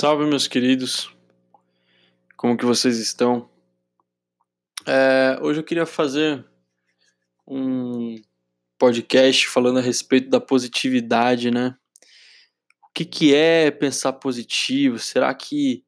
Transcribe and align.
Salve 0.00 0.24
meus 0.26 0.46
queridos, 0.46 1.12
como 2.36 2.56
que 2.56 2.64
vocês 2.64 3.00
estão? 3.00 3.50
É, 4.86 5.36
hoje 5.42 5.58
eu 5.58 5.64
queria 5.64 5.84
fazer 5.86 6.46
um 7.44 8.14
podcast 8.78 9.48
falando 9.48 9.80
a 9.80 9.82
respeito 9.82 10.30
da 10.30 10.40
positividade, 10.40 11.50
né? 11.50 11.76
O 12.80 12.92
que, 12.94 13.04
que 13.04 13.34
é 13.34 13.72
pensar 13.72 14.12
positivo? 14.12 15.00
Será 15.00 15.34
que 15.34 15.84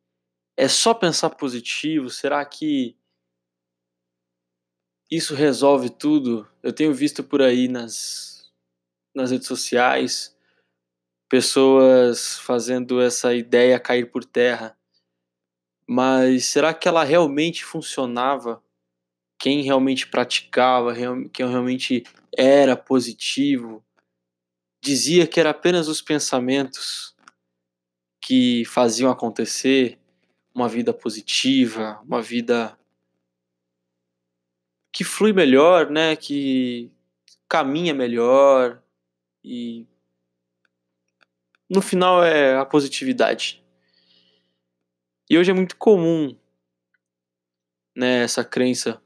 é 0.57 0.67
só 0.67 0.93
pensar 0.93 1.31
positivo? 1.31 2.11
Será 2.11 2.45
que 2.45 2.97
isso 5.09 5.37
resolve 5.37 5.89
tudo? 5.89 6.49
Eu 6.65 6.73
tenho 6.73 6.93
visto 6.93 7.23
por 7.23 7.41
aí 7.41 7.69
nas, 7.69 8.53
nas 9.15 9.31
redes 9.31 9.47
sociais 9.47 10.37
pessoas 11.31 12.41
fazendo 12.41 13.01
essa 13.01 13.33
ideia 13.33 13.79
cair 13.79 14.11
por 14.11 14.25
terra. 14.25 14.77
Mas 15.87 16.47
será 16.47 16.75
que 16.75 16.89
ela 16.89 17.05
realmente 17.05 17.65
funcionava? 17.65 18.61
Quem 19.39 19.63
realmente 19.63 20.09
praticava, 20.09 20.93
quem 21.33 21.49
realmente 21.49 22.03
era 22.37 22.77
positivo, 22.77 23.83
dizia 24.83 25.27
que 25.27 25.39
era 25.39 25.51
apenas 25.51 25.87
os 25.87 26.03
pensamentos 26.03 27.15
que 28.21 28.65
faziam 28.65 29.11
acontecer 29.11 29.99
uma 30.53 30.69
vida 30.69 30.93
positiva, 30.93 32.01
uma 32.05 32.21
vida 32.21 32.77
que 34.93 35.05
flui 35.05 35.33
melhor, 35.33 35.89
né, 35.89 36.17
que 36.17 36.91
caminha 37.49 37.95
melhor 37.95 38.83
e 39.45 39.87
no 41.71 41.81
final 41.81 42.25
é 42.25 42.57
a 42.57 42.67
positividade. 42.67 43.63
E 45.29 45.39
hoje 45.39 45.53
é 45.53 45.55
muito 45.55 45.77
comum 45.77 46.37
né, 47.97 48.25
essa 48.25 48.45
crença 48.45 49.01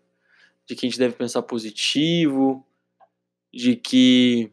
de 0.66 0.74
que 0.74 0.86
a 0.86 0.88
gente 0.88 0.98
deve 0.98 1.14
pensar 1.14 1.42
positivo, 1.42 2.66
de 3.52 3.76
que 3.76 4.50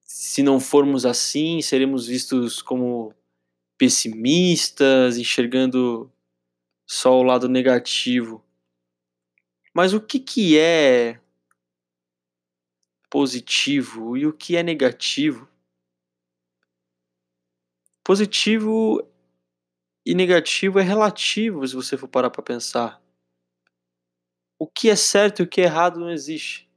se 0.00 0.42
não 0.42 0.58
formos 0.58 1.04
assim, 1.04 1.60
seremos 1.60 2.06
vistos 2.06 2.62
como 2.62 3.14
pessimistas, 3.76 5.18
enxergando 5.18 6.10
só 6.86 7.18
o 7.18 7.22
lado 7.22 7.46
negativo. 7.46 8.42
Mas 9.74 9.92
o 9.92 10.00
que, 10.00 10.18
que 10.18 10.58
é 10.58 11.20
positivo 13.10 14.16
e 14.16 14.26
o 14.26 14.32
que 14.32 14.56
é 14.56 14.62
negativo? 14.62 15.51
Positivo 18.04 19.06
e 20.04 20.14
negativo 20.14 20.78
é 20.78 20.82
relativo 20.82 21.66
se 21.66 21.74
você 21.74 21.96
for 21.96 22.08
parar 22.08 22.30
para 22.30 22.42
pensar. 22.42 23.00
O 24.58 24.66
que 24.66 24.90
é 24.90 24.96
certo 24.96 25.40
e 25.40 25.42
o 25.44 25.48
que 25.48 25.60
é 25.60 25.64
errado 25.64 26.00
não 26.00 26.10
existe. 26.10 26.68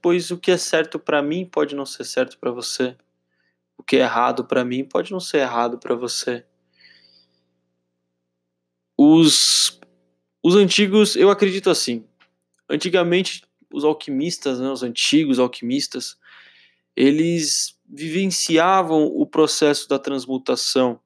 Pois 0.00 0.30
o 0.30 0.38
que 0.38 0.50
é 0.50 0.56
certo 0.56 0.98
para 0.98 1.22
mim 1.22 1.44
pode 1.44 1.74
não 1.74 1.84
ser 1.84 2.04
certo 2.04 2.38
para 2.38 2.50
você. 2.50 2.96
O 3.76 3.82
que 3.82 3.96
é 3.96 4.00
errado 4.00 4.44
para 4.44 4.64
mim 4.64 4.84
pode 4.84 5.10
não 5.10 5.20
ser 5.20 5.38
errado 5.38 5.78
para 5.78 5.94
você. 5.94 6.44
Os, 8.96 9.80
os 10.42 10.54
antigos, 10.54 11.16
eu 11.16 11.30
acredito 11.30 11.68
assim. 11.68 12.06
Antigamente, 12.70 13.42
os 13.72 13.84
alquimistas, 13.84 14.60
né, 14.60 14.70
os 14.70 14.82
antigos 14.82 15.38
alquimistas, 15.38 16.16
eles 16.94 17.73
vivenciavam 17.86 19.04
o 19.04 19.26
processo 19.26 19.88
da 19.88 19.98
transmutação, 19.98 21.00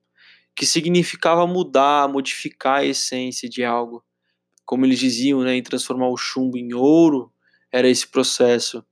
que 0.55 0.66
significava 0.66 1.47
mudar, 1.47 2.09
modificar 2.09 2.81
a 2.81 2.84
essência 2.84 3.49
de 3.49 3.65
algo. 3.65 4.05
Como 4.65 4.84
eles 4.84 4.99
diziam, 4.99 5.43
né, 5.43 5.55
em 5.55 5.62
transformar 5.62 6.09
o 6.09 6.16
chumbo 6.16 6.59
em 6.59 6.75
ouro, 6.75 7.33
era 7.72 7.89
esse 7.89 8.06
processo. 8.06 8.84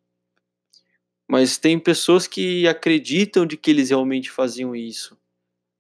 Mas 1.29 1.59
tem 1.59 1.79
pessoas 1.79 2.27
que 2.27 2.69
acreditam 2.69 3.45
de 3.45 3.57
que 3.57 3.71
eles 3.71 3.91
realmente 3.91 4.31
faziam 4.31 4.75
isso. 4.77 5.19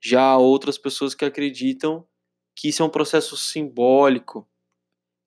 Já 0.02 0.22
há 0.22 0.38
outras 0.38 0.76
pessoas 0.76 1.14
que 1.14 1.24
acreditam 1.24 2.06
que 2.54 2.68
isso 2.68 2.82
é 2.82 2.86
um 2.86 2.90
processo 2.90 3.36
simbólico, 3.36 4.48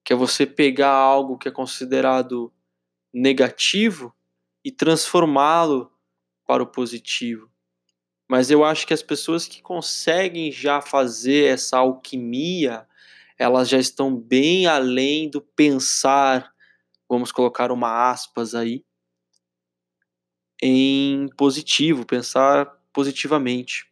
que 0.03 0.11
é 0.11 0.15
você 0.15 0.45
pegar 0.45 0.91
algo 0.91 1.37
que 1.37 1.47
é 1.47 1.51
considerado 1.51 2.51
negativo 3.13 4.13
e 4.63 4.71
transformá-lo 4.71 5.91
para 6.49 6.63
o 6.63 6.65
positivo. 6.65 7.47
Mas 8.27 8.49
eu 8.49 8.65
acho 8.65 8.87
que 8.87 8.93
as 8.93 9.03
pessoas 9.03 9.47
que 9.47 9.61
conseguem 9.61 10.51
já 10.51 10.81
fazer 10.81 11.45
essa 11.45 11.77
alquimia, 11.77 12.87
elas 13.37 13.69
já 13.69 13.77
estão 13.77 14.15
bem 14.15 14.65
além 14.65 15.29
do 15.29 15.41
pensar, 15.41 16.51
vamos 17.07 17.31
colocar 17.31 17.71
uma 17.71 18.09
aspas 18.09 18.55
aí, 18.55 18.83
em 20.59 21.27
positivo, 21.37 22.03
pensar 22.03 22.65
positivamente. 22.91 23.85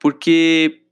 Porque 0.00 0.84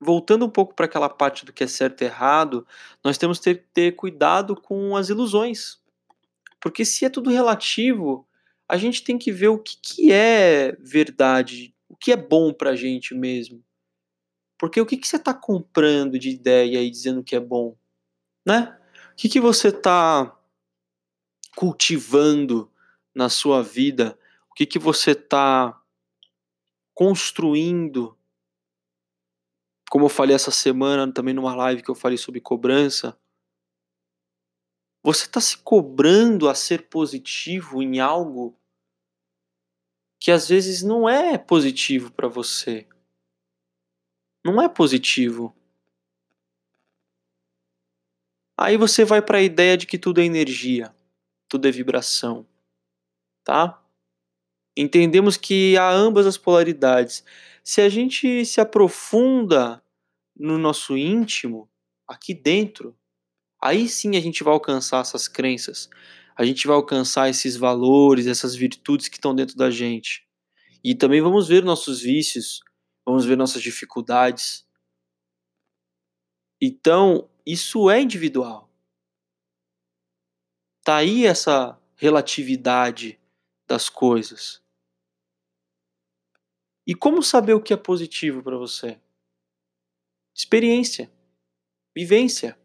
voltando 0.00 0.46
um 0.46 0.50
pouco 0.50 0.72
para 0.72 0.86
aquela 0.86 1.08
parte 1.08 1.44
do 1.44 1.52
que 1.52 1.64
é 1.64 1.66
certo 1.66 2.02
e 2.02 2.04
errado, 2.04 2.64
nós 3.02 3.18
temos 3.18 3.38
que 3.40 3.54
ter, 3.56 3.66
ter 3.74 3.96
cuidado 3.96 4.54
com 4.54 4.96
as 4.96 5.08
ilusões. 5.08 5.77
Porque 6.68 6.84
se 6.84 7.06
é 7.06 7.08
tudo 7.08 7.30
relativo, 7.30 8.28
a 8.68 8.76
gente 8.76 9.02
tem 9.02 9.16
que 9.16 9.32
ver 9.32 9.48
o 9.48 9.58
que, 9.58 9.78
que 9.82 10.12
é 10.12 10.72
verdade, 10.72 11.74
o 11.88 11.96
que 11.96 12.12
é 12.12 12.16
bom 12.16 12.52
pra 12.52 12.76
gente 12.76 13.14
mesmo. 13.14 13.64
Porque 14.58 14.78
o 14.78 14.84
que, 14.84 14.98
que 14.98 15.08
você 15.08 15.16
está 15.16 15.32
comprando 15.32 16.18
de 16.18 16.28
ideia 16.28 16.82
e 16.82 16.90
dizendo 16.90 17.24
que 17.24 17.34
é 17.34 17.40
bom? 17.40 17.74
Né? 18.44 18.78
O 19.12 19.16
que, 19.16 19.30
que 19.30 19.40
você 19.40 19.68
está 19.68 20.38
cultivando 21.56 22.70
na 23.14 23.30
sua 23.30 23.62
vida? 23.62 24.18
O 24.50 24.54
que, 24.54 24.66
que 24.66 24.78
você 24.78 25.12
está 25.12 25.74
construindo? 26.92 28.14
Como 29.88 30.04
eu 30.04 30.10
falei 30.10 30.36
essa 30.36 30.50
semana 30.50 31.10
também 31.10 31.32
numa 31.32 31.54
live 31.54 31.82
que 31.82 31.90
eu 31.90 31.94
falei 31.94 32.18
sobre 32.18 32.42
cobrança, 32.42 33.18
você 35.08 35.24
está 35.24 35.40
se 35.40 35.56
cobrando 35.56 36.50
a 36.50 36.54
ser 36.54 36.86
positivo 36.90 37.82
em 37.82 37.98
algo 37.98 38.54
que 40.20 40.30
às 40.30 40.46
vezes 40.46 40.82
não 40.82 41.08
é 41.08 41.38
positivo 41.38 42.12
para 42.12 42.28
você. 42.28 42.86
Não 44.44 44.60
é 44.60 44.68
positivo. 44.68 45.56
Aí 48.54 48.76
você 48.76 49.02
vai 49.02 49.22
para 49.22 49.38
a 49.38 49.42
ideia 49.42 49.78
de 49.78 49.86
que 49.86 49.96
tudo 49.96 50.20
é 50.20 50.24
energia, 50.24 50.94
tudo 51.48 51.66
é 51.66 51.70
vibração, 51.70 52.46
tá? 53.42 53.82
Entendemos 54.76 55.38
que 55.38 55.74
há 55.78 55.90
ambas 55.90 56.26
as 56.26 56.36
polaridades. 56.36 57.24
Se 57.64 57.80
a 57.80 57.88
gente 57.88 58.44
se 58.44 58.60
aprofunda 58.60 59.82
no 60.36 60.58
nosso 60.58 60.98
íntimo, 60.98 61.66
aqui 62.06 62.34
dentro, 62.34 62.94
Aí 63.60 63.88
sim 63.88 64.16
a 64.16 64.20
gente 64.20 64.44
vai 64.44 64.52
alcançar 64.54 65.00
essas 65.00 65.26
crenças, 65.26 65.88
a 66.36 66.44
gente 66.44 66.66
vai 66.66 66.76
alcançar 66.76 67.28
esses 67.28 67.56
valores, 67.56 68.26
essas 68.26 68.54
virtudes 68.54 69.08
que 69.08 69.16
estão 69.16 69.34
dentro 69.34 69.56
da 69.56 69.70
gente. 69.70 70.26
E 70.82 70.94
também 70.94 71.20
vamos 71.20 71.48
ver 71.48 71.64
nossos 71.64 72.00
vícios, 72.00 72.60
vamos 73.04 73.24
ver 73.24 73.36
nossas 73.36 73.60
dificuldades. 73.60 74.64
Então, 76.60 77.28
isso 77.44 77.90
é 77.90 78.00
individual. 78.00 78.70
Tá 80.84 80.96
aí 80.96 81.26
essa 81.26 81.76
relatividade 81.96 83.20
das 83.66 83.88
coisas. 83.88 84.62
E 86.86 86.94
como 86.94 87.22
saber 87.22 87.54
o 87.54 87.60
que 87.60 87.74
é 87.74 87.76
positivo 87.76 88.42
para 88.42 88.56
você? 88.56 89.00
Experiência, 90.34 91.12
vivência 91.94 92.56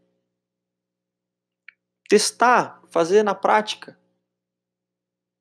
testar, 2.07 2.81
fazer 2.89 3.23
na 3.23 3.35
prática. 3.35 3.97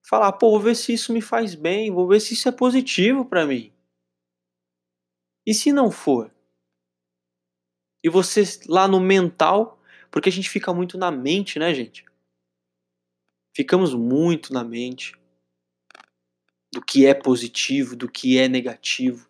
Falar, 0.05 0.32
pô, 0.32 0.50
vou 0.50 0.61
ver 0.61 0.75
se 0.75 0.93
isso 0.93 1.12
me 1.12 1.20
faz 1.20 1.55
bem, 1.55 1.91
vou 1.91 2.06
ver 2.06 2.20
se 2.20 2.35
isso 2.35 2.49
é 2.49 2.53
positivo 2.53 3.25
para 3.25 3.47
mim. 3.47 3.73
E 5.47 5.55
se 5.55 5.73
não 5.73 5.91
for? 5.91 6.32
E 8.05 8.09
você 8.09 8.43
lá 8.69 8.88
no 8.88 9.00
mental, 9.00 9.81
porque 10.11 10.29
a 10.29 10.32
gente 10.32 10.50
fica 10.50 10.73
muito 10.75 10.99
na 10.99 11.11
mente, 11.11 11.59
né, 11.59 11.73
gente? 11.73 12.05
Ficamos 13.55 13.94
muito 13.94 14.53
na 14.53 14.65
mente 14.65 15.15
do 16.73 16.82
que 16.82 17.06
é 17.06 17.15
positivo, 17.15 17.94
do 17.94 18.11
que 18.11 18.38
é 18.38 18.49
negativo. 18.49 19.29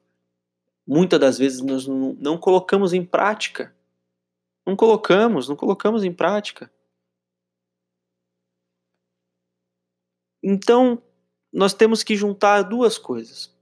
Muitas 0.87 1.19
das 1.19 1.38
vezes 1.38 1.61
nós 1.61 1.87
não, 1.87 2.14
não 2.14 2.38
colocamos 2.38 2.93
em 2.93 3.05
prática. 3.05 3.75
Não 4.67 4.76
colocamos, 4.76 5.49
não 5.49 5.56
colocamos 5.56 6.05
em 6.05 6.12
prática. 6.12 6.70
Então, 10.43 11.03
nós 11.53 11.75
temos 11.75 12.03
que 12.03 12.17
juntar 12.17 12.62
duas 12.62 12.99
coisas. 12.99 13.55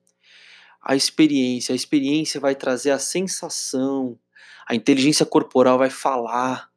A 0.81 0.97
experiência, 0.97 1.73
a 1.73 1.77
experiência 1.77 2.41
vai 2.41 2.55
trazer 2.55 2.91
a 2.91 2.99
sensação, 2.99 4.19
a 4.67 4.75
inteligência 4.75 5.27
corporal 5.27 5.77
vai 5.77 5.91
falar, 5.91 6.71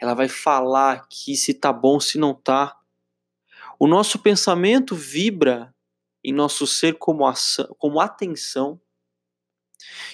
ela 0.00 0.14
vai 0.14 0.28
falar 0.28 0.92
aqui 0.92 1.36
se 1.36 1.52
tá 1.52 1.72
bom, 1.72 2.00
se 2.00 2.16
não 2.16 2.32
tá. 2.32 2.78
O 3.78 3.86
nosso 3.86 4.18
pensamento 4.18 4.94
vibra 4.94 5.74
em 6.24 6.32
nosso 6.32 6.66
ser 6.66 6.96
como, 6.98 7.26
ação, 7.26 7.66
como 7.78 8.00
atenção, 8.00 8.80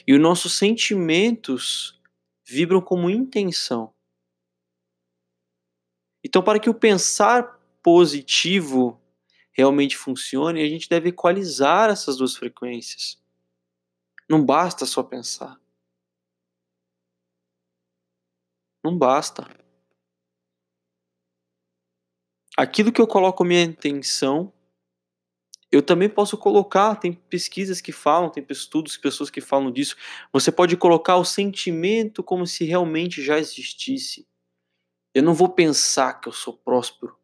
e 0.07 0.15
os 0.15 0.21
nossos 0.21 0.55
sentimentos 0.55 2.01
vibram 2.45 2.81
como 2.81 3.11
intenção. 3.11 3.93
Então, 6.25 6.43
para 6.43 6.59
que 6.59 6.71
o 6.71 6.75
pensar 6.75 7.61
positivo 7.83 9.01
realmente 9.57 9.97
funcione, 9.97 10.63
a 10.63 10.69
gente 10.69 10.89
deve 10.89 11.09
equalizar 11.09 11.89
essas 11.89 12.19
duas 12.19 12.37
frequências. 12.37 13.19
Não 14.29 14.45
basta 14.45 14.85
só 14.85 15.03
pensar. 15.03 15.59
Não 18.85 18.97
basta. 18.97 19.49
Aquilo 22.55 22.93
que 22.93 23.01
eu 23.01 23.07
coloco 23.07 23.45
minha 23.45 23.63
intenção, 23.63 24.53
eu 25.73 25.83
também 25.83 26.09
posso 26.09 26.37
colocar, 26.37 26.95
tem 26.97 27.13
pesquisas 27.13 27.81
que 27.81 27.93
falam, 27.93 28.31
tem 28.31 28.45
estudos, 28.51 28.97
pessoas 28.97 29.31
que 29.31 29.41
falam 29.41 29.71
disso. 29.71 29.97
Você 30.33 30.53
pode 30.53 30.77
colocar 30.77 31.17
o 31.17 31.25
sentimento 31.25 32.23
como 32.23 32.47
se 32.47 32.65
realmente 32.65 33.23
já 33.23 33.39
existisse. 33.39 34.29
Eu 35.15 35.23
não 35.23 35.35
vou 35.35 35.49
pensar 35.49 36.21
que 36.21 36.29
eu 36.29 36.33
sou 36.33 36.53
próspero. 36.53 37.17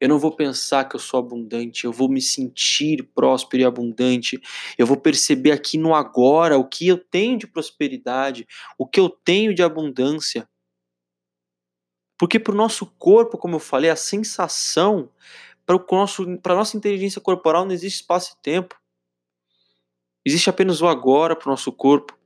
Eu 0.00 0.08
não 0.08 0.18
vou 0.18 0.34
pensar 0.34 0.88
que 0.88 0.94
eu 0.94 1.00
sou 1.00 1.18
abundante, 1.18 1.84
eu 1.84 1.92
vou 1.92 2.08
me 2.08 2.20
sentir 2.20 3.02
próspero 3.14 3.62
e 3.62 3.66
abundante. 3.66 4.40
Eu 4.76 4.86
vou 4.86 4.96
perceber 4.96 5.50
aqui 5.50 5.76
no 5.76 5.94
agora 5.94 6.56
o 6.56 6.64
que 6.64 6.86
eu 6.86 6.98
tenho 6.98 7.38
de 7.38 7.46
prosperidade, 7.46 8.46
o 8.76 8.86
que 8.86 9.00
eu 9.00 9.08
tenho 9.08 9.54
de 9.54 9.62
abundância. 9.62 10.48
Porque 12.18 12.40
para 12.40 12.52
o 12.52 12.56
nosso 12.56 12.84
corpo, 12.84 13.38
como 13.38 13.56
eu 13.56 13.60
falei, 13.60 13.90
a 13.90 13.96
sensação, 13.96 15.10
para 15.64 15.76
a 16.52 16.56
nossa 16.56 16.76
inteligência 16.76 17.20
corporal 17.20 17.64
não 17.64 17.72
existe 17.72 18.00
espaço 18.00 18.36
e 18.36 18.42
tempo. 18.42 18.76
Existe 20.26 20.50
apenas 20.50 20.82
o 20.82 20.88
agora 20.88 21.36
para 21.36 21.48
o 21.48 21.50
nosso 21.50 21.70
corpo. 21.72 22.17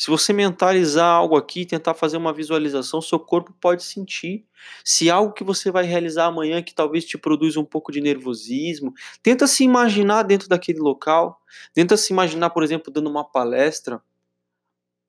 Se 0.00 0.10
você 0.10 0.32
mentalizar 0.32 1.12
algo 1.12 1.36
aqui, 1.36 1.66
tentar 1.66 1.92
fazer 1.92 2.16
uma 2.16 2.32
visualização, 2.32 3.02
seu 3.02 3.18
corpo 3.18 3.52
pode 3.60 3.82
sentir. 3.82 4.46
Se 4.84 5.10
algo 5.10 5.32
que 5.32 5.42
você 5.42 5.72
vai 5.72 5.82
realizar 5.82 6.26
amanhã 6.26 6.62
que 6.62 6.72
talvez 6.72 7.04
te 7.04 7.18
produza 7.18 7.58
um 7.58 7.64
pouco 7.64 7.90
de 7.90 8.00
nervosismo, 8.00 8.94
tenta 9.24 9.48
se 9.48 9.64
imaginar 9.64 10.22
dentro 10.22 10.48
daquele 10.48 10.78
local. 10.78 11.42
Tenta 11.74 11.96
se 11.96 12.12
imaginar, 12.12 12.50
por 12.50 12.62
exemplo, 12.62 12.92
dando 12.92 13.10
uma 13.10 13.24
palestra. 13.24 14.00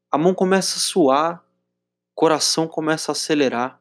A 0.09 0.17
mão 0.17 0.33
começa 0.33 0.77
a 0.77 0.81
suar, 0.81 1.45
o 2.11 2.15
coração 2.15 2.67
começa 2.67 3.11
a 3.11 3.13
acelerar. 3.13 3.79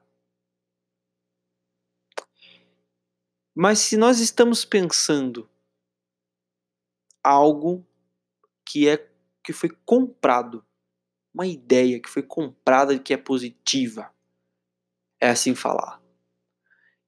Mas 3.54 3.78
se 3.78 3.96
nós 3.96 4.20
estamos 4.20 4.62
pensando 4.62 5.48
algo 7.24 7.82
que 8.62 8.86
é 8.86 9.10
que 9.42 9.54
foi 9.54 9.70
comprado 9.86 10.67
uma 11.38 11.46
ideia 11.46 12.00
que 12.00 12.08
foi 12.08 12.22
comprada 12.22 12.92
e 12.92 12.98
que 12.98 13.14
é 13.14 13.16
positiva. 13.16 14.12
É 15.20 15.30
assim 15.30 15.54
falar. 15.54 16.02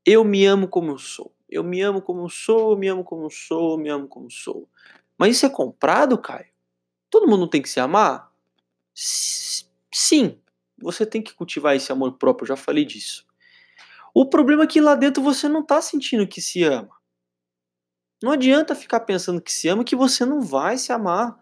Eu 0.07 0.23
me 0.23 0.47
amo 0.47 0.69
como 0.69 0.93
eu 0.93 0.99
sou. 0.99 1.35
Eu 1.49 1.65
me 1.65 1.81
amo 1.81 2.01
como 2.01 2.23
eu 2.23 2.29
sou, 2.29 2.71
eu 2.71 2.77
me 2.77 2.87
amo 2.87 3.03
como 3.03 3.25
eu 3.25 3.31
sou, 3.31 3.73
eu 3.73 3.79
me 3.79 3.89
amo 3.89 4.07
como 4.07 4.27
eu 4.27 4.31
sou. 4.31 4.69
Mas 5.19 5.37
isso 5.37 5.47
é 5.47 5.51
comprado, 5.51 6.17
Caio? 6.17 6.47
Todo 7.11 7.27
mundo 7.27 7.49
tem 7.49 7.61
que 7.61 7.69
se 7.69 7.81
amar? 7.81 8.33
Sim, 8.95 10.39
você 10.79 11.05
tem 11.05 11.21
que 11.21 11.35
cultivar 11.35 11.75
esse 11.75 11.91
amor 11.91 12.13
próprio, 12.13 12.45
eu 12.45 12.49
já 12.49 12.57
falei 12.57 12.85
disso. 12.85 13.27
O 14.15 14.27
problema 14.27 14.63
é 14.63 14.67
que 14.69 14.81
lá 14.81 14.95
dentro 14.95 15.21
você 15.23 15.49
não 15.49 15.61
está 15.61 15.83
sentindo 15.83 16.27
que 16.27 16.41
se 16.41 16.63
ama. 16.63 16.97
Não 18.23 18.31
adianta 18.31 18.77
ficar 18.77 19.01
pensando 19.01 19.41
que 19.41 19.53
se 19.53 19.67
ama 19.67 19.83
que 19.83 19.97
você 19.97 20.25
não 20.25 20.41
vai 20.41 20.79
se 20.79 20.93
amar. 20.93 21.37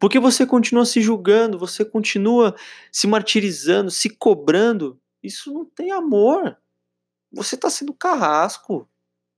Porque 0.00 0.18
você 0.18 0.46
continua 0.46 0.86
se 0.86 1.02
julgando, 1.02 1.58
você 1.58 1.84
continua 1.84 2.56
se 2.90 3.06
martirizando, 3.06 3.90
se 3.90 4.08
cobrando. 4.08 4.98
Isso 5.22 5.52
não 5.52 5.66
tem 5.66 5.92
amor. 5.92 6.56
Você 7.30 7.54
está 7.54 7.68
sendo 7.68 7.92
carrasco. 7.92 8.88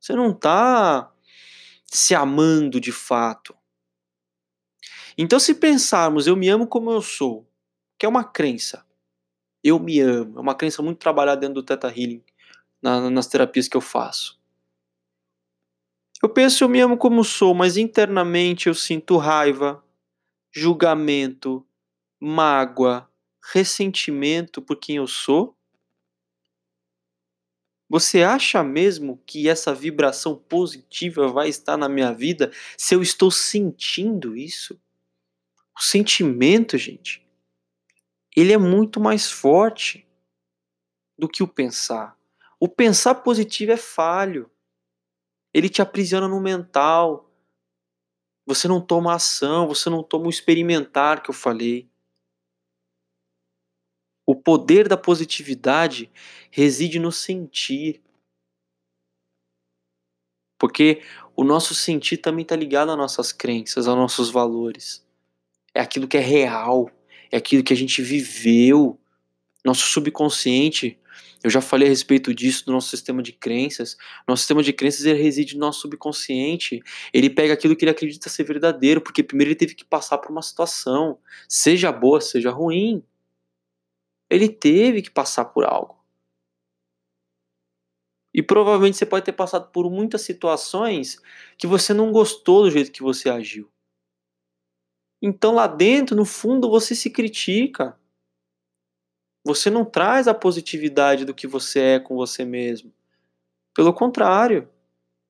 Você 0.01 0.15
não 0.15 0.31
está 0.31 1.13
se 1.85 2.15
amando 2.15 2.81
de 2.81 2.93
fato. 2.93 3.55
Então, 5.19 5.39
se 5.41 5.55
pensarmos, 5.55 6.29
eu 6.29 6.37
me 6.37 6.49
amo 6.49 6.67
como 6.67 6.93
eu 6.93 7.03
sou, 7.03 7.47
que 7.99 8.07
é 8.07 8.09
uma 8.09 8.25
crença, 8.25 8.87
eu 9.63 9.79
me 9.79 10.01
amo, 10.01 10.39
é 10.39 10.41
uma 10.41 10.55
crença 10.55 10.81
muito 10.81 10.99
trabalhada 10.99 11.43
dentro 11.43 11.57
do 11.57 11.63
Theta 11.63 11.89
Healing, 11.89 12.25
na, 12.81 13.11
nas 13.11 13.27
terapias 13.27 13.69
que 13.69 13.77
eu 13.77 13.81
faço. 13.81 14.41
Eu 16.23 16.29
penso, 16.29 16.65
eu 16.65 16.69
me 16.69 16.81
amo 16.81 16.97
como 16.97 17.23
sou, 17.23 17.53
mas 17.53 17.77
internamente 17.77 18.69
eu 18.69 18.75
sinto 18.75 19.19
raiva, 19.19 19.85
julgamento, 20.53 21.67
mágoa, 22.21 23.11
ressentimento 23.53 24.61
por 24.61 24.77
quem 24.77 24.97
eu 24.97 25.07
sou? 25.07 25.57
Você 27.89 28.23
acha 28.23 28.63
mesmo 28.63 29.23
que 29.27 29.49
essa 29.49 29.75
vibração 29.75 30.37
positiva 30.37 31.29
vai 31.29 31.49
estar 31.49 31.77
na 31.77 31.89
minha 31.89 32.13
vida 32.13 32.53
se 32.77 32.95
eu 32.95 33.03
estou 33.03 33.31
sentindo 33.31 34.37
isso? 34.37 34.81
O 35.77 35.83
sentimento, 35.83 36.79
gente, 36.79 37.27
ele 38.37 38.53
é 38.53 38.59
muito 38.59 39.01
mais 39.01 39.31
forte 39.31 40.07
do 41.19 41.29
que 41.29 41.43
o 41.43 41.49
pensar. 41.49 42.17
O 42.59 42.69
pensar 42.69 43.17
positivo 43.17 43.73
é 43.73 43.77
falho. 43.77 44.51
Ele 45.53 45.69
te 45.69 45.83
aprisiona 45.83 46.29
no 46.29 46.41
mental, 46.41 47.32
você 48.47 48.67
não 48.67 48.81
toma 48.81 49.15
ação, 49.15 49.69
você 49.69 49.89
não 49.89 50.03
toma 50.03 50.27
o 50.27 50.31
experimentar 50.31 51.23
que 51.23 51.31
eu 51.31 51.35
falei. 51.35 51.89
O 54.27 54.35
poder 54.35 54.89
da 54.89 54.97
positividade 54.97 56.11
reside 56.51 56.99
no 56.99 57.13
sentir. 57.13 58.03
Porque 60.59 61.03
o 61.35 61.45
nosso 61.45 61.75
sentir 61.75 62.19
também 62.19 62.43
está 62.43 62.55
ligado 62.55 62.91
às 62.91 62.97
nossas 62.97 63.33
crenças, 63.33 63.89
aos 63.89 63.97
nossos 63.97 64.31
valores. 64.31 65.05
É 65.75 65.81
aquilo 65.81 66.07
que 66.07 66.17
é 66.17 66.21
real, 66.21 66.91
é 67.31 67.37
aquilo 67.37 67.65
que 67.65 67.73
a 67.73 67.77
gente 67.77 68.03
viveu. 68.03 68.99
Nosso 69.65 69.87
subconsciente 69.87 70.99
eu 71.43 71.51
já 71.51 71.61
falei 71.61 71.89
a 71.89 71.91
respeito 71.91 72.33
disso 72.33 72.65
do 72.67 72.73
nosso 72.73 72.89
sistema 72.89 73.23
de 73.23 73.33
crenças. 73.33 73.97
Nosso 74.29 74.43
sistema 74.43 74.63
de 74.63 74.73
crenças 74.73 75.05
ele 75.05 75.21
reside 75.21 75.55
no 75.55 75.61
nosso 75.61 75.81
subconsciente. 75.81 76.81
Ele 77.13 77.29
pega 77.29 77.55
aquilo 77.55 77.75
que 77.75 77.85
ele 77.85 77.91
acredita 77.91 78.29
ser 78.29 78.45
verdadeiro, 78.45 79.01
porque 79.01 79.23
primeiro 79.23 79.51
ele 79.51 79.59
teve 79.59 79.75
que 79.75 79.85
passar 79.85 80.19
por 80.19 80.31
uma 80.31 80.43
situação, 80.43 81.19
seja 81.49 81.91
boa, 81.91 82.21
seja 82.21 82.51
ruim. 82.51 83.03
Ele 84.31 84.49
teve 84.49 85.03
que 85.03 85.11
passar 85.11 85.47
por 85.47 85.65
algo. 85.65 86.01
E 88.35 88.43
provavelmente 88.43 88.97
você 88.97 89.05
pode 89.05 89.25
ter 89.25 89.33
passado 89.33 89.71
por 89.71 89.91
muitas 89.91 90.23
situações 90.23 91.21
que 91.59 91.67
você 91.67 91.93
não 91.93 92.11
gostou 92.11 92.63
do 92.63 92.71
jeito 92.71 92.93
que 92.93 93.03
você 93.03 93.29
agiu. 93.29 93.69
Então 95.21 95.55
lá 95.55 95.67
dentro, 95.67 96.17
no 96.17 96.25
fundo, 96.25 96.71
você 96.71 96.95
se 96.95 97.11
critica. 97.11 97.97
Você 99.45 99.71
não 99.71 99.85
traz 99.85 100.29
a 100.29 100.35
positividade 100.35 101.25
do 101.25 101.35
que 101.35 101.47
você 101.47 101.81
é 101.81 102.01
com 102.01 102.15
você 102.15 102.45
mesmo. 102.45 102.93
Pelo 103.75 103.93
contrário, 103.93 104.69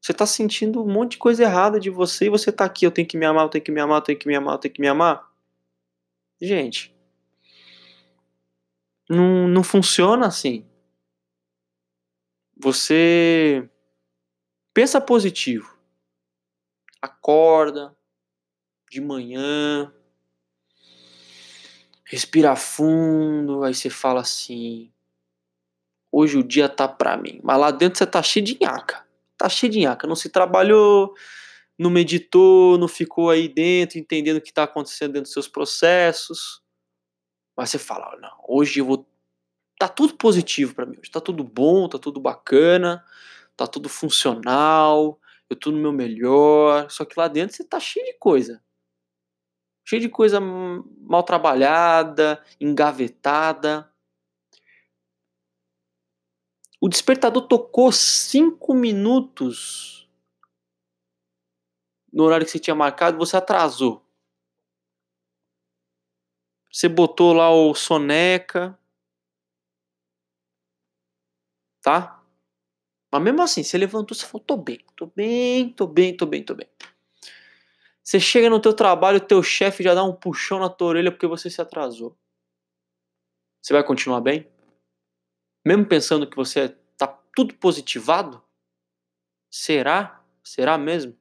você 0.01 0.13
está 0.13 0.27
sentindo 0.27 0.83
um 0.83 0.93
monte 0.93 1.13
de 1.13 1.19
coisa 1.19 1.45
errada 1.45 1.79
de 1.79 1.89
você 1.89 2.27
e 2.27 2.31
você 2.31 2.51
está 2.51 2.65
aqui, 2.65 2.85
eu 2.85 2.91
tenho 2.91 3.07
que 3.07 3.17
me 3.17 3.25
amar, 3.25 3.45
eu 3.45 3.49
tenho 3.49 3.65
que 3.65 3.71
me 3.71 3.81
amar, 3.81 3.99
eu 3.99 4.03
tenho 4.03 4.19
que 4.19 4.27
me 4.27 4.35
amar, 4.35 4.55
eu 4.55 4.59
tenho 4.59 4.75
que 4.75 4.81
me 4.81 4.89
amar. 4.89 5.33
Gente, 6.41 6.95
não, 9.09 9.47
não 9.47 9.63
funciona 9.63 10.27
assim. 10.27 10.67
Você 12.57 13.69
pensa 14.75 15.01
positivo. 15.01 15.79
Acorda 17.01 17.97
de 18.91 19.01
manhã, 19.01 19.93
respira 22.13 22.55
fundo, 22.55 23.65
aí 23.65 23.75
você 23.75 23.89
fala 23.89 24.21
assim: 24.21 24.93
hoje 26.13 26.37
o 26.37 26.45
dia 26.45 26.69
tá 26.69 26.87
pra 26.87 27.17
mim. 27.17 27.41
Mas 27.43 27.59
lá 27.59 27.71
dentro 27.71 27.97
você 27.97 28.07
tá 28.07 28.23
cheio 28.23 28.45
de 28.45 28.59
nhaca. 28.61 29.07
Tá 29.39 29.49
cheio 29.49 29.73
de 29.73 29.81
nhaca. 29.81 30.07
Não 30.07 30.15
se 30.15 30.29
trabalhou, 30.29 31.15
não 31.79 31.89
meditou, 31.89 32.77
não 32.77 32.87
ficou 32.87 33.31
aí 33.31 33.49
dentro 33.49 33.99
entendendo 33.99 34.37
o 34.37 34.41
que 34.43 34.53
tá 34.53 34.65
acontecendo 34.65 35.13
dentro 35.13 35.25
dos 35.25 35.33
seus 35.33 35.49
processos. 35.49 36.63
Mas 37.57 37.71
você 37.71 37.79
fala: 37.79 38.15
não, 38.21 38.45
hoje 38.47 38.81
eu 38.81 38.85
vou. 38.85 39.09
Tá 39.79 39.89
tudo 39.89 40.15
positivo 40.15 40.75
para 40.75 40.85
mim 40.85 40.99
hoje. 41.01 41.11
Tá 41.11 41.21
tudo 41.21 41.43
bom, 41.43 41.89
tá 41.89 41.99
tudo 41.99 42.21
bacana, 42.21 43.03
tá 43.57 43.67
tudo 43.67 43.89
funcional. 43.89 45.19
eu 45.49 45.57
tô 45.57 45.71
no 45.71 45.79
meu 45.79 45.93
melhor, 45.93 46.91
só 46.91 47.07
que 47.07 47.19
lá 47.19 47.27
dentro 47.27 47.57
você 47.57 47.65
tá 47.65 47.81
cheio 47.81 48.05
de 48.05 48.19
coisa. 48.19 48.63
Cheio 49.85 50.03
de 50.03 50.09
coisa 50.09 50.41
mal 50.41 51.23
trabalhada, 51.23 52.43
engavetada. 52.61 53.91
O 56.81 56.89
despertador 56.89 57.47
tocou 57.47 57.93
cinco 57.93 58.75
minutos 58.75 60.09
no 62.13 62.25
horário 62.25 62.45
que 62.45 62.53
você 62.53 62.59
tinha 62.59 62.75
marcado, 62.75 63.17
você 63.17 63.37
atrasou. 63.37 64.05
Você 66.71 66.89
botou 66.89 67.33
lá 67.33 67.51
o 67.51 67.75
soneca, 67.75 68.79
tá? 71.83 72.23
Mas 73.13 73.23
mesmo 73.23 73.43
assim, 73.43 73.63
você 73.63 73.79
levantou, 73.79 74.17
você 74.17 74.27
falou, 74.27 74.45
tô 74.45 74.57
bem, 74.57 74.81
tô 74.97 75.07
bem, 75.07 75.71
tô 75.73 75.87
bem, 75.87 76.17
tô 76.17 76.27
bem, 76.27 76.45
tô 76.45 76.55
bem. 76.55 76.69
Você 78.13 78.21
chega 78.21 78.51
no 78.51 78.61
teu 78.61 78.75
trabalho, 78.75 79.27
teu 79.27 79.43
chefe 79.43 79.83
já 79.83 79.95
dá 79.95 80.05
um 80.05 80.15
puxão 80.15 80.59
na 80.59 80.69
tua 80.69 80.89
orelha 80.89 81.11
porque 81.11 81.27
você 81.27 81.49
se 81.49 81.63
atrasou. 81.63 82.15
Você 83.59 83.73
vai 83.73 83.83
continuar 83.83 84.21
bem? 84.21 84.47
Mesmo 85.65 85.87
pensando 85.87 86.29
que 86.29 86.37
você 86.37 86.77
tá 86.99 87.07
tudo 87.35 87.55
positivado? 87.55 88.45
Será? 89.51 90.23
Será 90.45 90.77
mesmo? 90.77 91.17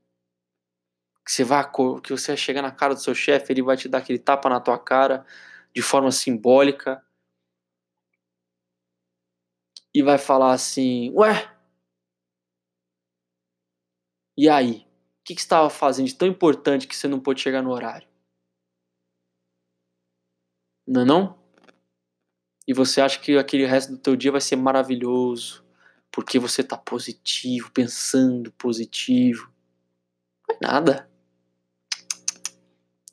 Que 1.26 1.32
você 1.32 1.46
vai 1.46 1.64
que 2.04 2.12
você 2.12 2.32
vai 2.34 2.38
chegar 2.38 2.62
na 2.62 2.72
cara 2.72 2.94
do 2.94 3.00
seu 3.00 3.16
chefe, 3.16 3.54
ele 3.54 3.64
vai 3.64 3.78
te 3.78 3.88
dar 3.88 4.00
aquele 4.00 4.20
tapa 4.20 4.50
na 4.50 4.60
tua 4.60 4.78
cara 4.78 5.26
de 5.74 5.82
forma 5.82 6.12
simbólica 6.12 7.02
e 9.94 10.04
vai 10.04 10.18
falar 10.18 10.52
assim: 10.52 11.10
"Ué, 11.16 11.56
e 14.36 14.50
aí? 14.50 14.91
O 15.22 15.24
que, 15.24 15.36
que 15.36 15.42
você 15.42 15.46
estava 15.46 15.70
fazendo 15.70 16.08
de 16.08 16.16
tão 16.16 16.28
importante 16.28 16.88
que 16.88 16.96
você 16.96 17.08
não 17.08 17.20
pôde 17.20 17.42
chegar 17.42 17.62
no 17.62 17.72
horário?" 17.72 18.08
Não 20.88 21.02
é 21.02 21.06
não? 21.06 21.42
e 22.68 22.74
você 22.74 23.02
acha 23.02 23.20
que 23.20 23.38
aquele 23.38 23.66
resto 23.66 23.92
do 23.92 23.98
teu 23.98 24.16
dia 24.16 24.32
vai 24.32 24.42
ser 24.42 24.56
maravilhoso, 24.56 25.62
porque 26.12 26.40
você 26.40 26.64
tá 26.64 26.78
positivo, 26.78 27.72
pensando 27.72 28.52
positivo. 28.54 29.52
Não 30.48 30.58
vai 30.58 30.72
nada. 30.72 31.10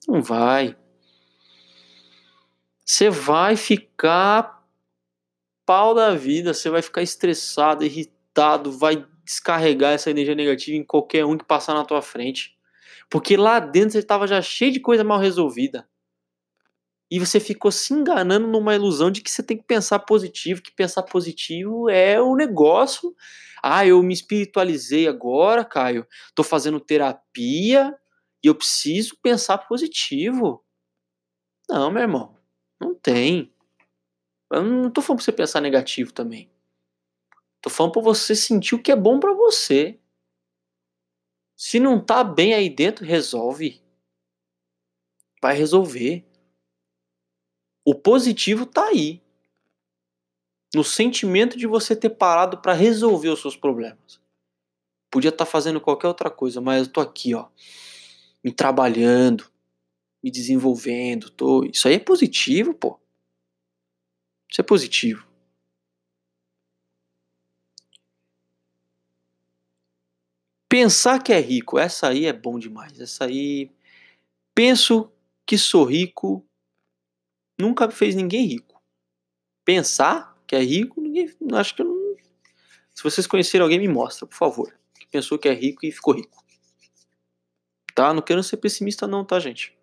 Não 0.07 0.23
vai. 0.23 0.77
Você 2.85 3.11
vai 3.11 3.57
ficar 3.57 4.65
pau 5.67 5.95
da 5.95 6.15
vida, 6.15 6.55
você 6.55 6.71
vai 6.71 6.81
ficar 6.81 7.03
estressado, 7.03 7.85
irritado, 7.85 8.71
vai 8.71 9.07
descarregar 9.29 9.93
essa 9.93 10.11
energia 10.11 10.35
negativa 10.35 10.75
em 10.75 10.83
qualquer 10.83 11.27
um 11.27 11.37
que 11.37 11.45
passar 11.45 11.75
na 11.75 11.85
tua 11.85 12.01
frente. 12.01 12.57
Porque 13.11 13.37
lá 13.37 13.61
dentro 13.61 13.91
você 13.91 13.99
estava 13.99 14.27
já 14.27 14.41
cheio 14.41 14.73
de 14.73 14.81
coisa 14.81 15.05
mal 15.05 15.19
resolvida 15.19 15.87
e 17.11 17.19
você 17.19 17.39
ficou 17.39 17.71
se 17.71 17.93
enganando 17.93 18.47
numa 18.47 18.75
ilusão 18.75 19.11
de 19.11 19.21
que 19.21 19.31
você 19.31 19.43
tem 19.43 19.57
que 19.57 19.65
pensar 19.65 19.99
positivo, 20.01 20.63
que 20.63 20.71
pensar 20.71 21.03
positivo 21.03 21.91
é 21.91 22.21
o 22.21 22.35
negócio. 22.35 23.15
Ah, 23.63 23.87
eu 23.87 24.03
me 24.03 24.15
espiritualizei 24.15 25.07
agora, 25.07 25.65
Caio. 25.65 26.07
Tô 26.35 26.43
fazendo 26.43 26.81
terapia 26.81 27.95
e 28.43 28.47
eu 28.47 28.55
preciso 28.55 29.17
pensar 29.23 29.59
positivo. 29.59 30.65
Não, 31.69 31.91
meu 31.91 32.03
irmão, 32.03 32.35
não 32.81 32.95
tem. 32.95 33.53
Eu 34.51 34.63
não 34.63 34.91
tô 34.91 35.03
falando 35.03 35.19
pra 35.19 35.25
você 35.25 35.33
pensar 35.33 35.61
negativo 35.61 36.13
também. 36.13 36.51
Tô 37.69 37.75
falando 37.75 37.93
pra 37.93 38.03
você 38.03 38.35
sentir 38.35 38.75
o 38.75 38.83
que 38.83 38.91
é 38.91 38.97
bom 38.97 39.21
para 39.21 39.35
você. 39.35 40.01
Se 41.55 41.79
não 41.79 42.03
tá 42.03 42.25
bem 42.25 42.55
aí 42.55 42.71
dentro, 42.71 43.05
resolve. 43.05 43.83
Vai 45.43 45.55
resolver. 45.55 46.27
O 47.85 47.95
positivo 47.95 48.65
tá 48.65 48.87
aí. 48.87 49.23
No 50.75 50.83
sentimento 50.83 51.59
de 51.59 51.67
você 51.67 51.95
ter 51.95 52.09
parado 52.09 52.57
para 52.57 52.73
resolver 52.73 53.29
os 53.29 53.43
seus 53.43 53.55
problemas. 53.55 54.19
Podia 55.11 55.29
estar 55.29 55.45
tá 55.45 55.51
fazendo 55.51 55.79
qualquer 55.79 56.09
outra 56.09 56.31
coisa, 56.31 56.63
mas 56.63 56.87
eu 56.87 56.93
tô 56.95 57.03
aqui, 57.03 57.35
ó, 57.35 57.49
me 58.43 58.51
trabalhando, 58.51 59.45
me 60.23 60.31
desenvolvendo, 60.31 61.29
tô, 61.29 61.65
isso 61.65 61.87
aí 61.87 61.97
é 61.97 61.99
positivo, 61.99 62.73
pô. 62.73 62.99
Isso 64.51 64.59
é 64.59 64.65
positivo. 64.65 65.28
Pensar 70.69 71.23
que 71.23 71.33
é 71.33 71.41
rico, 71.41 71.79
essa 71.79 72.09
aí 72.09 72.27
é 72.27 72.33
bom 72.33 72.59
demais. 72.59 73.01
Essa 73.01 73.25
aí 73.25 73.71
penso 74.55 75.11
que 75.47 75.57
sou 75.57 75.85
rico 75.85 76.45
nunca 77.59 77.91
fez 77.91 78.15
ninguém 78.15 78.47
rico. 78.47 78.81
Pensar 79.65 80.37
que 80.47 80.55
é 80.55 80.61
rico, 80.61 81.01
ninguém. 81.01 81.35
Acho 81.55 81.75
que 81.75 81.83
eu 81.83 81.87
não. 81.87 82.17
Se 82.95 83.03
vocês 83.03 83.27
conhecerem 83.27 83.63
alguém, 83.63 83.79
me 83.79 83.89
mostra, 83.89 84.27
por 84.27 84.37
favor. 84.37 84.75
Que 84.99 85.07
pensou 85.07 85.39
que 85.39 85.49
é 85.49 85.53
rico 85.53 85.87
e 85.87 85.93
ficou 85.93 86.15
rico. 86.15 86.45
Tá? 87.95 88.13
Não 88.13 88.23
quero 88.23 88.43
ser 88.43 88.57
pessimista, 88.59 89.07
não, 89.07 89.25
tá, 89.25 89.39
gente? 89.41 89.77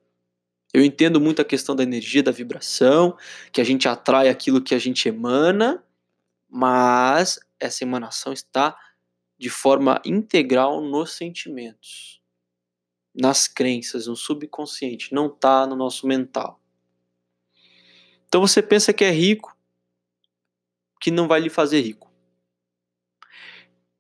Eu 0.74 0.84
entendo 0.84 1.22
muito 1.22 1.42
a 1.42 1.46
questão 1.46 1.75
da 1.75 1.84
energia, 1.84 2.22
da 2.22 2.32
vibração, 2.32 3.18
que 3.51 3.62
a 3.62 3.63
gente 3.63 3.88
atrai 3.88 4.27
aquilo 4.27 4.62
que 4.62 4.75
a 4.75 4.80
gente 4.80 5.08
emana, 5.08 5.84
mas 6.50 7.39
essa 7.60 7.84
emanação 7.84 8.34
está 8.34 8.77
de 9.46 9.50
forma 9.52 10.02
integral 10.04 10.82
nos 10.82 11.12
sentimentos, 11.12 12.20
nas 13.14 13.48
crenças, 13.48 14.08
no 14.08 14.16
subconsciente, 14.16 15.14
não 15.14 15.28
está 15.28 15.68
no 15.68 15.75
nosso 15.75 16.08
mental. 16.08 16.60
Então 18.28 18.42
você 18.42 18.60
pensa 18.60 18.92
que 18.92 19.04
é 19.04 19.12
rico, 19.12 19.56
que 21.00 21.12
não 21.12 21.28
vai 21.28 21.42
lhe 21.42 21.52
fazer 21.52 21.82
rico. 21.82 22.12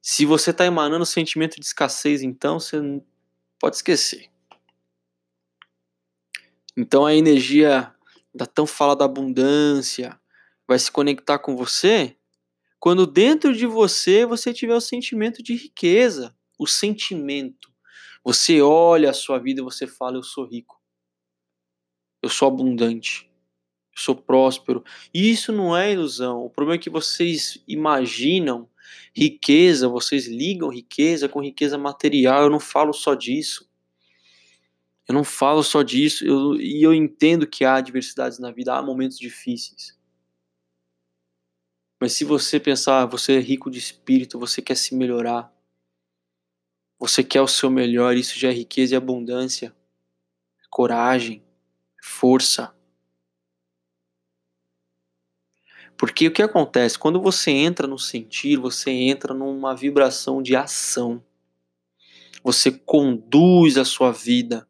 Se 0.01 0.25
você 0.25 0.49
está 0.49 0.65
emanando 0.65 1.05
sentimento 1.05 1.59
de 1.59 1.65
escassez, 1.67 2.23
então 2.23 2.59
você 2.59 2.77
pode 3.59 3.75
esquecer. 3.75 4.31
Então 6.75 7.05
a 7.05 7.13
energia 7.13 7.93
da 8.33 8.47
tão 8.47 8.65
falada 8.65 9.05
abundância 9.05 10.19
vai 10.67 10.79
se 10.79 10.91
conectar 10.91 11.37
com 11.37 11.55
você 11.55 12.17
quando 12.79 13.07
dentro 13.07 13.55
de 13.55 13.65
você 13.65 14.25
você 14.25 14.53
tiver 14.53 14.75
o 14.75 14.81
sentimento 14.81 15.41
de 15.41 15.55
riqueza, 15.55 16.35
o 16.57 16.67
sentimento. 16.67 17.73
Você 18.23 18.61
olha 18.61 19.09
a 19.09 19.13
sua 19.13 19.39
vida 19.39 19.61
e 19.61 19.63
você 19.63 19.85
fala: 19.85 20.17
Eu 20.17 20.23
sou 20.23 20.45
rico, 20.45 20.81
eu 22.21 22.29
sou 22.29 22.47
abundante, 22.47 23.29
sou 23.95 24.15
próspero. 24.15 24.83
E 25.13 25.29
isso 25.29 25.51
não 25.51 25.75
é 25.75 25.93
ilusão. 25.93 26.43
O 26.43 26.49
problema 26.49 26.75
é 26.75 26.81
que 26.81 26.89
vocês 26.89 27.63
imaginam 27.67 28.69
riqueza, 29.13 29.87
vocês 29.87 30.27
ligam 30.27 30.69
riqueza 30.69 31.29
com 31.29 31.41
riqueza 31.41 31.77
material. 31.77 32.43
Eu 32.43 32.49
não 32.49 32.59
falo 32.59 32.93
só 32.93 33.13
disso. 33.13 33.69
Eu 35.07 35.13
não 35.13 35.23
falo 35.23 35.63
só 35.63 35.83
disso. 35.83 36.25
Eu, 36.25 36.55
e 36.55 36.81
eu 36.81 36.93
entendo 36.93 37.47
que 37.47 37.63
há 37.63 37.75
adversidades 37.75 38.39
na 38.39 38.51
vida, 38.51 38.73
há 38.75 38.81
momentos 38.81 39.17
difíceis. 39.17 39.94
Mas 41.99 42.13
se 42.13 42.25
você 42.25 42.59
pensar, 42.59 43.05
você 43.05 43.37
é 43.37 43.39
rico 43.39 43.71
de 43.71 43.79
espírito, 43.79 44.37
você 44.37 44.61
quer 44.61 44.75
se 44.75 44.93
melhorar, 44.95 45.53
você 46.99 47.23
quer 47.23 47.41
o 47.41 47.47
seu 47.47 47.69
melhor, 47.69 48.15
isso 48.15 48.39
já 48.39 48.49
é 48.49 48.53
riqueza 48.53 48.93
e 48.93 48.97
abundância, 48.97 49.75
coragem, 50.69 51.43
força. 52.01 52.73
Porque 55.97 56.27
o 56.27 56.31
que 56.31 56.41
acontece? 56.41 56.99
Quando 56.99 57.21
você 57.21 57.51
entra 57.51 57.87
no 57.87 57.97
sentir, 57.97 58.57
você 58.57 58.91
entra 58.91 59.33
numa 59.33 59.75
vibração 59.75 60.41
de 60.41 60.55
ação. 60.55 61.23
Você 62.43 62.71
conduz 62.71 63.77
a 63.77 63.85
sua 63.85 64.11
vida. 64.11 64.67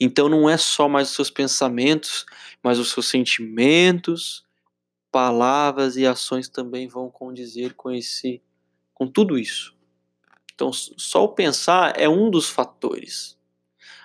Então 0.00 0.28
não 0.28 0.48
é 0.48 0.56
só 0.56 0.88
mais 0.88 1.08
os 1.08 1.14
seus 1.14 1.30
pensamentos, 1.30 2.26
mas 2.62 2.78
os 2.78 2.90
seus 2.90 3.08
sentimentos, 3.08 4.45
palavras 5.16 5.96
e 5.96 6.06
ações 6.06 6.46
também 6.46 6.86
vão 6.86 7.08
condizer 7.08 7.72
com 7.72 7.90
esse 7.90 8.42
com 8.92 9.06
tudo 9.06 9.38
isso. 9.38 9.74
Então 10.54 10.70
só 10.74 11.24
o 11.24 11.30
pensar 11.30 11.98
é 11.98 12.06
um 12.06 12.30
dos 12.30 12.50
fatores. 12.50 13.38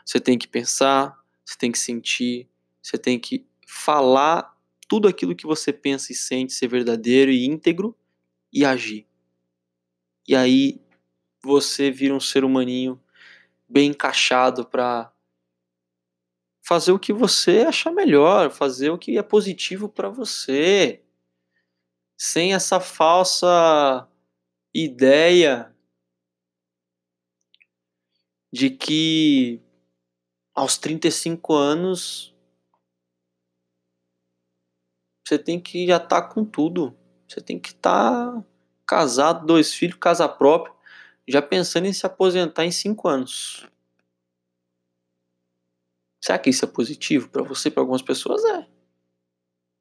Você 0.05 0.21
tem 0.21 0.37
que 0.37 0.47
pensar, 0.47 1.21
você 1.43 1.57
tem 1.57 1.69
que 1.69 1.77
sentir, 1.77 2.47
você 2.81 2.97
tem 2.97 3.19
que 3.19 3.45
falar 3.67 4.57
tudo 4.87 5.05
aquilo 5.05 5.35
que 5.35 5.45
você 5.45 5.73
pensa 5.73 6.13
e 6.13 6.15
sente 6.15 6.53
ser 6.53 6.69
verdadeiro 6.69 7.29
e 7.29 7.45
íntegro 7.45 7.93
e 8.49 8.63
agir. 8.63 9.05
E 10.25 10.33
aí 10.33 10.79
você 11.43 11.91
vira 11.91 12.15
um 12.15 12.21
ser 12.21 12.45
humaninho 12.45 12.97
bem 13.67 13.89
encaixado 13.89 14.63
para 14.63 15.10
fazer 16.61 16.91
o 16.91 16.99
que 16.99 17.11
você 17.11 17.61
achar 17.67 17.91
melhor, 17.91 18.51
fazer 18.51 18.89
o 18.89 18.97
que 18.97 19.17
é 19.17 19.23
positivo 19.23 19.89
para 19.89 20.09
você, 20.09 21.01
sem 22.17 22.53
essa 22.53 22.79
falsa 22.79 24.07
ideia 24.73 25.75
de 28.53 28.69
que 28.69 29.61
aos 30.53 30.77
35 30.77 31.53
anos 31.53 32.31
você 35.25 35.39
tem 35.39 35.59
que 35.59 35.87
já 35.87 35.95
estar 35.95 36.21
tá 36.21 36.27
com 36.27 36.43
tudo. 36.43 36.95
Você 37.27 37.39
tem 37.39 37.57
que 37.57 37.69
estar 37.69 38.33
tá 38.33 38.43
casado, 38.85 39.45
dois 39.45 39.73
filhos, 39.73 39.97
casa 39.97 40.27
própria, 40.27 40.75
já 41.25 41.41
pensando 41.41 41.85
em 41.85 41.93
se 41.93 42.05
aposentar 42.05 42.65
em 42.65 42.71
cinco 42.71 43.07
anos. 43.07 43.65
Será 46.23 46.37
que 46.37 46.49
isso 46.49 46.63
é 46.63 46.67
positivo 46.67 47.29
para 47.29 47.41
você? 47.41 47.71
Para 47.71 47.81
algumas 47.81 48.01
pessoas 48.01 48.43
é. 48.45 48.67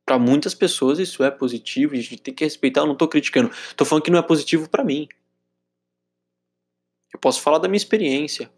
Para 0.07 0.19
muitas 0.19 0.55
pessoas 0.55 0.99
isso 0.99 1.23
é 1.23 1.31
positivo 1.31 1.95
e 1.95 1.99
a 1.99 2.03
gente 2.03 2.23
tem 2.23 2.35
que 2.35 2.45
respeitar. 2.45 2.81
Eu 2.81 2.87
não 2.87 2.95
estou 2.95 3.09
criticando. 3.09 3.51
Estou 3.51 3.87
falando 3.87 4.05
que 4.05 4.11
não 4.11 4.19
é 4.19 4.23
positivo 4.23 4.69
para 4.69 4.83
mim. 4.83 5.07
Eu 7.13 7.21
posso 7.21 7.43
falar 7.43 7.59
da 7.59 7.69
minha 7.69 7.77
experiência. 7.77 8.51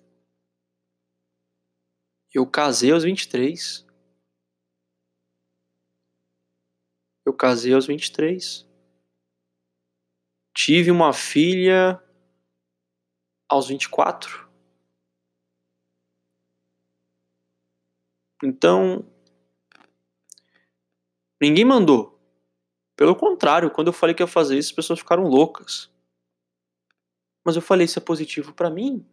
Eu 2.33 2.47
casei 2.47 2.93
aos 2.93 3.03
23. 3.03 3.85
Eu 7.27 7.35
casei 7.35 7.75
aos 7.75 7.87
23. 7.87 8.67
Tive 10.55 10.91
uma 10.91 11.12
filha 11.12 12.03
aos 13.49 13.69
24. 13.69 14.42
Então, 18.43 19.05
ninguém 21.41 21.65
mandou. 21.65 22.21
Pelo 22.97 23.17
contrário, 23.17 23.71
quando 23.71 23.87
eu 23.87 23.93
falei 23.93 24.15
que 24.15 24.23
ia 24.23 24.27
fazer 24.27 24.59
isso, 24.59 24.71
as 24.71 24.77
pessoas 24.77 24.99
ficaram 24.99 25.25
loucas. 25.25 25.91
Mas 27.45 27.57
eu 27.57 27.63
falei, 27.63 27.85
isso 27.85 27.99
é 27.99 28.03
positivo 28.03 28.53
para 28.53 28.71
mim. 28.71 29.07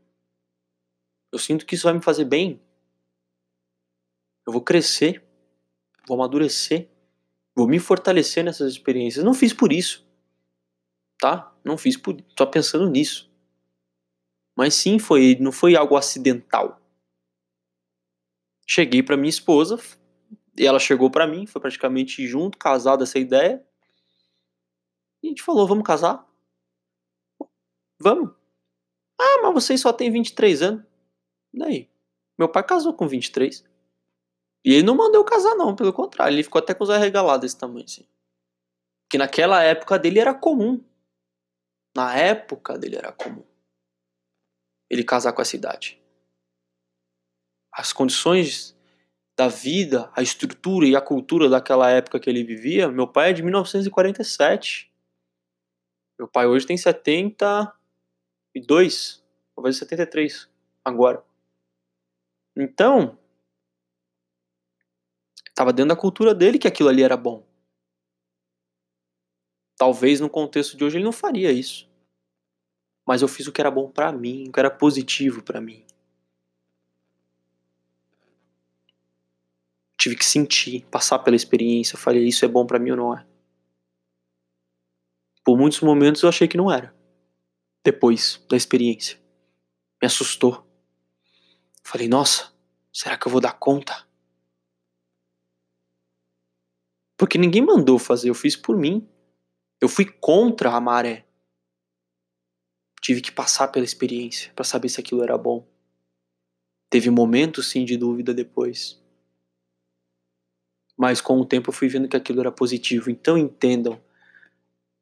Eu 1.32 1.40
sinto 1.40 1.66
que 1.66 1.76
isso 1.76 1.84
vai 1.84 1.94
me 1.94 2.02
fazer 2.02 2.26
bem. 2.26 2.62
Eu 4.46 4.54
vou 4.54 4.62
crescer, 4.62 5.24
vou 6.08 6.16
amadurecer, 6.16 6.90
vou 7.56 7.68
me 7.68 7.80
fortalecer 7.80 8.44
nessas 8.44 8.72
experiências. 8.72 9.24
Não 9.24 9.34
fiz 9.34 9.54
por 9.54 9.72
isso, 9.72 10.08
tá? 11.20 11.56
Não 11.64 11.78
fiz 11.78 11.96
por, 11.96 12.18
só 12.38 12.46
pensando 12.46 12.90
nisso. 12.90 13.30
Mas 14.56 14.74
sim, 14.74 14.98
foi, 14.98 15.38
não 15.40 15.52
foi 15.52 15.76
algo 15.76 15.96
acidental. 15.96 16.82
Cheguei 18.72 19.02
para 19.02 19.18
minha 19.18 19.32
esposa, 19.32 19.80
e 20.56 20.64
ela 20.64 20.78
chegou 20.78 21.10
para 21.10 21.26
mim, 21.26 21.48
foi 21.48 21.60
praticamente 21.60 22.28
junto, 22.28 22.56
casado 22.56 23.04
essa 23.04 23.18
ideia. 23.18 23.66
E 25.24 25.28
a 25.28 25.30
gente 25.30 25.42
falou, 25.42 25.68
vamos 25.68 25.84
casar? 25.84 26.24
Vamos. 28.00 28.32
Ah, 29.20 29.40
mas 29.42 29.54
vocês 29.56 29.82
só 29.82 29.92
têm 29.92 30.12
23 30.12 30.62
anos. 30.62 30.86
Daí? 31.52 31.90
Meu 32.38 32.48
pai 32.48 32.64
casou 32.64 32.94
com 32.94 33.08
23. 33.08 33.66
E 34.64 34.74
ele 34.76 34.84
não 34.84 34.96
mandou 34.96 35.24
casar, 35.24 35.56
não, 35.56 35.76
pelo 35.76 35.92
contrário, 35.92 36.36
ele 36.36 36.44
ficou 36.44 36.60
até 36.60 36.76
com 36.76 36.84
os 36.84 36.92
arregalados 36.92 37.42
desse 37.42 37.58
tamanho, 37.58 37.86
assim. 37.86 38.06
Que 39.10 39.18
naquela 39.18 39.64
época 39.64 39.98
dele 39.98 40.20
era 40.20 40.36
comum. 40.36 40.80
Na 41.98 42.16
época 42.16 42.78
dele 42.78 42.98
era 42.98 43.12
comum. 43.12 43.44
Ele 44.88 45.04
casar 45.04 45.34
com 45.34 45.42
essa 45.42 45.56
idade. 45.56 45.99
As 47.72 47.94
condições 47.94 48.76
da 49.38 49.48
vida, 49.48 50.12
a 50.16 50.22
estrutura 50.22 50.86
e 50.86 50.96
a 50.96 51.02
cultura 51.02 51.50
daquela 51.50 51.90
época 51.90 52.20
que 52.20 52.30
ele 52.30 52.44
vivia, 52.44 52.90
meu 52.90 53.08
pai 53.08 53.30
é 53.30 53.34
de 53.34 53.42
1947. 53.42 54.92
Meu 56.18 56.28
pai 56.28 56.48
hoje 56.48 56.66
tem 56.66 56.78
72, 56.78 59.24
talvez 59.56 59.78
73 59.78 60.50
agora. 60.84 61.24
Então, 62.58 63.18
Estava 65.60 65.74
dentro 65.74 65.90
da 65.90 65.96
cultura 65.98 66.34
dele 66.34 66.58
que 66.58 66.70
aquilo 66.70 66.88
ali 66.88 67.04
era 67.04 67.18
bom. 67.18 67.46
Talvez 69.78 70.22
no 70.22 70.30
contexto 70.30 70.78
de 70.78 70.86
hoje 70.86 70.96
ele 70.96 71.04
não 71.04 71.12
faria 71.12 71.52
isso. 71.52 71.86
Mas 73.06 73.22
eu 73.22 73.28
fiz 73.28 73.46
o 73.46 73.52
que 73.52 73.60
era 73.60 73.70
bom 73.70 73.92
para 73.92 74.10
mim, 74.14 74.48
o 74.48 74.54
que 74.54 74.60
era 74.62 74.72
positivo 74.72 75.44
para 75.44 75.60
mim. 75.60 75.86
Tive 80.00 80.16
que 80.16 80.26
sentir, 80.26 80.86
passar 80.86 81.20
pela 81.20 81.36
experiência. 81.36 81.96
Eu 81.96 82.00
falei, 82.00 82.26
isso 82.26 82.46
é 82.46 82.48
bom 82.48 82.66
para 82.66 82.80
mim 82.80 82.92
ou 82.92 82.98
não 82.98 83.18
é? 83.18 83.28
Por 85.44 85.58
muitos 85.58 85.82
momentos 85.82 86.24
eu 86.24 86.30
achei 86.30 86.48
que 86.48 86.56
não 86.56 86.72
era. 86.72 86.96
Depois 87.84 88.42
da 88.50 88.56
experiência. 88.56 89.20
Me 90.02 90.06
assustou. 90.06 90.66
Falei, 91.84 92.08
nossa, 92.08 92.54
será 92.94 93.18
que 93.18 93.28
eu 93.28 93.32
vou 93.32 93.42
dar 93.42 93.60
conta? 93.60 94.08
Porque 97.18 97.38
ninguém 97.38 97.62
mandou 97.62 98.00
fazer, 98.00 98.30
eu 98.30 98.36
fiz 98.36 98.56
por 98.56 98.78
mim. 98.78 99.06
Eu 99.82 99.90
fui 99.90 100.06
contra 100.06 100.72
a 100.72 100.80
maré. 100.80 101.26
Tive 103.02 103.22
que 103.22 103.32
passar 103.32 103.68
pela 103.70 103.84
experiência 103.84 104.54
para 104.54 104.64
saber 104.64 104.88
se 104.88 105.02
aquilo 105.02 105.24
era 105.24 105.38
bom. 105.38 105.68
Teve 106.90 107.10
momentos 107.10 107.70
sim 107.70 107.84
de 107.84 107.98
dúvida 107.98 108.34
depois. 108.34 108.99
Mas 111.00 111.22
com 111.22 111.40
o 111.40 111.46
tempo 111.46 111.70
eu 111.70 111.74
fui 111.74 111.88
vendo 111.88 112.10
que 112.10 112.18
aquilo 112.18 112.42
era 112.42 112.52
positivo. 112.52 113.10
Então 113.10 113.38
entendam, 113.38 114.02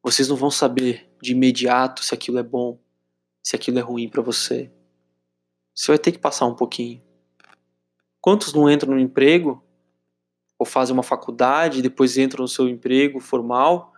vocês 0.03 0.27
não 0.27 0.35
vão 0.35 0.51
saber 0.51 1.09
de 1.19 1.31
imediato 1.31 2.05
se 2.05 2.13
aquilo 2.13 2.37
é 2.37 2.43
bom, 2.43 2.79
se 3.41 3.55
aquilo 3.55 3.79
é 3.79 3.81
ruim 3.81 4.07
para 4.07 4.21
você. 4.21 4.71
Você 5.73 5.87
vai 5.87 5.97
ter 5.97 6.11
que 6.11 6.19
passar 6.19 6.45
um 6.45 6.53
pouquinho. 6.53 7.01
Quantos 8.21 8.53
não 8.53 8.69
entram 8.69 8.93
no 8.93 8.99
emprego 8.99 9.63
ou 10.59 10.67
fazem 10.67 10.93
uma 10.93 11.01
faculdade, 11.01 11.81
depois 11.81 12.15
entram 12.15 12.43
no 12.43 12.47
seu 12.47 12.69
emprego 12.69 13.19
formal 13.19 13.91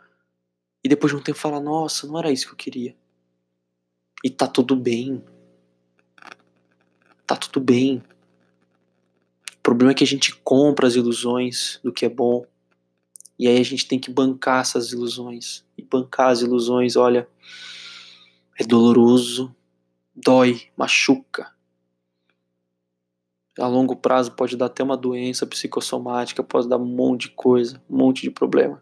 e 0.81 0.87
depois 0.87 1.11
de 1.11 1.19
um 1.19 1.21
tempo 1.21 1.37
fala: 1.37 1.59
Nossa, 1.59 2.07
não 2.07 2.17
era 2.17 2.31
isso 2.31 2.45
que 2.47 2.53
eu 2.53 2.57
queria. 2.57 2.95
E 4.23 4.29
tá 4.29 4.47
tudo 4.47 4.73
bem. 4.73 5.21
Tá 7.27 7.35
tudo 7.35 7.59
bem. 7.59 8.01
O 9.59 9.61
problema 9.61 9.91
é 9.91 9.95
que 9.95 10.03
a 10.03 10.07
gente 10.07 10.35
compra 10.37 10.87
as 10.87 10.95
ilusões 10.95 11.79
do 11.83 11.91
que 11.91 12.05
é 12.05 12.09
bom. 12.09 12.45
E 13.37 13.47
aí 13.47 13.59
a 13.59 13.63
gente 13.63 13.87
tem 13.87 13.99
que 13.99 14.11
bancar 14.11 14.61
essas 14.61 14.91
ilusões. 14.91 15.63
E 15.77 15.81
bancar 15.81 16.29
as 16.29 16.41
ilusões, 16.41 16.95
olha, 16.95 17.27
é 18.59 18.63
doloroso, 18.65 19.55
dói, 20.15 20.63
machuca 20.75 21.51
a 23.59 23.67
longo 23.67 23.95
prazo 23.95 24.31
pode 24.31 24.55
dar 24.55 24.67
até 24.67 24.83
uma 24.83 24.97
doença 24.97 25.45
psicossomática, 25.45 26.43
pode 26.43 26.67
dar 26.67 26.77
um 26.77 26.85
monte 26.85 27.23
de 27.23 27.31
coisa, 27.31 27.81
um 27.89 27.97
monte 27.97 28.21
de 28.21 28.31
problema. 28.31 28.81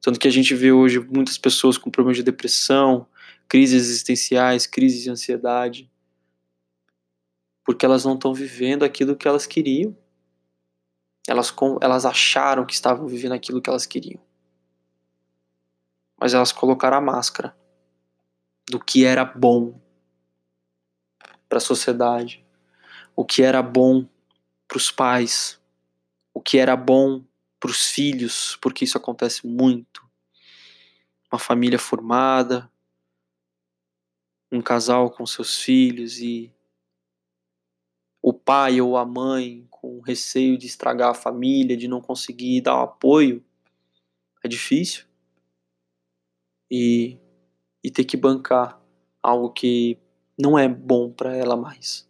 Tanto 0.00 0.18
que 0.18 0.28
a 0.28 0.30
gente 0.30 0.54
vê 0.54 0.72
hoje 0.72 1.00
muitas 1.00 1.38
pessoas 1.38 1.78
com 1.78 1.90
problemas 1.90 2.16
de 2.16 2.22
depressão, 2.22 3.06
crises 3.48 3.88
existenciais, 3.88 4.66
crises 4.66 5.02
de 5.02 5.10
ansiedade, 5.10 5.90
porque 7.68 7.84
elas 7.84 8.02
não 8.02 8.14
estão 8.14 8.32
vivendo 8.32 8.82
aquilo 8.82 9.14
que 9.14 9.28
elas 9.28 9.46
queriam. 9.46 9.94
Elas, 11.28 11.54
elas 11.82 12.06
acharam 12.06 12.64
que 12.64 12.72
estavam 12.72 13.06
vivendo 13.06 13.32
aquilo 13.32 13.60
que 13.60 13.68
elas 13.68 13.84
queriam. 13.84 14.18
Mas 16.18 16.32
elas 16.32 16.50
colocaram 16.50 16.96
a 16.96 17.00
máscara 17.02 17.54
do 18.70 18.80
que 18.80 19.04
era 19.04 19.22
bom 19.22 19.78
para 21.46 21.58
a 21.58 21.60
sociedade, 21.60 22.42
o 23.14 23.22
que 23.22 23.42
era 23.42 23.60
bom 23.60 24.08
para 24.66 24.78
os 24.78 24.90
pais, 24.90 25.60
o 26.32 26.40
que 26.40 26.56
era 26.56 26.74
bom 26.74 27.22
para 27.60 27.70
os 27.70 27.90
filhos, 27.90 28.56
porque 28.62 28.86
isso 28.86 28.96
acontece 28.96 29.46
muito. 29.46 30.08
Uma 31.30 31.38
família 31.38 31.78
formada, 31.78 32.72
um 34.50 34.62
casal 34.62 35.10
com 35.10 35.26
seus 35.26 35.58
filhos 35.58 36.18
e 36.18 36.50
pai 38.48 38.80
ou 38.80 38.96
a 38.96 39.04
mãe 39.04 39.66
com 39.68 40.00
receio 40.00 40.56
de 40.56 40.66
estragar 40.66 41.10
a 41.10 41.14
família, 41.14 41.76
de 41.76 41.86
não 41.86 42.00
conseguir 42.00 42.62
dar 42.62 42.78
o 42.78 42.84
apoio, 42.84 43.44
é 44.42 44.48
difícil. 44.48 45.04
E, 46.70 47.18
e 47.84 47.90
ter 47.90 48.04
que 48.04 48.16
bancar 48.16 48.80
algo 49.22 49.50
que 49.50 49.98
não 50.38 50.58
é 50.58 50.66
bom 50.66 51.10
para 51.10 51.36
ela 51.36 51.56
mais 51.56 52.08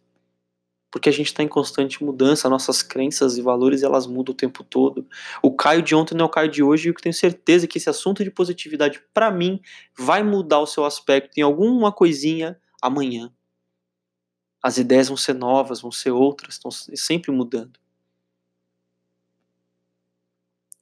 porque 0.91 1.07
a 1.07 1.11
gente 1.11 1.27
está 1.27 1.43
em 1.43 1.47
constante 1.47 2.03
mudança, 2.03 2.49
nossas 2.49 2.81
crenças 2.81 3.37
e 3.37 3.41
valores 3.41 3.83
elas 3.83 4.07
mudam 4.07 4.33
o 4.33 4.35
tempo 4.35 4.63
todo. 4.63 5.07
O 5.41 5.55
Caio 5.55 5.83
de 5.83 5.93
ontem 5.93 6.15
não 6.15 6.25
é 6.25 6.27
o 6.27 6.31
Caio 6.31 6.49
de 6.49 6.63
hoje 6.63 6.87
e 6.87 6.89
eu 6.89 6.95
tenho 6.95 7.13
certeza 7.13 7.67
que 7.67 7.77
esse 7.77 7.89
assunto 7.89 8.23
de 8.23 8.31
positividade 8.31 8.99
para 9.13 9.29
mim 9.29 9.61
vai 9.95 10.23
mudar 10.23 10.59
o 10.59 10.65
seu 10.65 10.85
aspecto 10.85 11.37
em 11.37 11.41
alguma 11.41 11.91
coisinha 11.91 12.59
amanhã. 12.81 13.31
As 14.61 14.77
ideias 14.77 15.07
vão 15.07 15.17
ser 15.17 15.33
novas, 15.33 15.81
vão 15.81 15.91
ser 15.91 16.11
outras, 16.11 16.55
estão 16.55 16.69
sempre 16.71 17.31
mudando. 17.31 17.79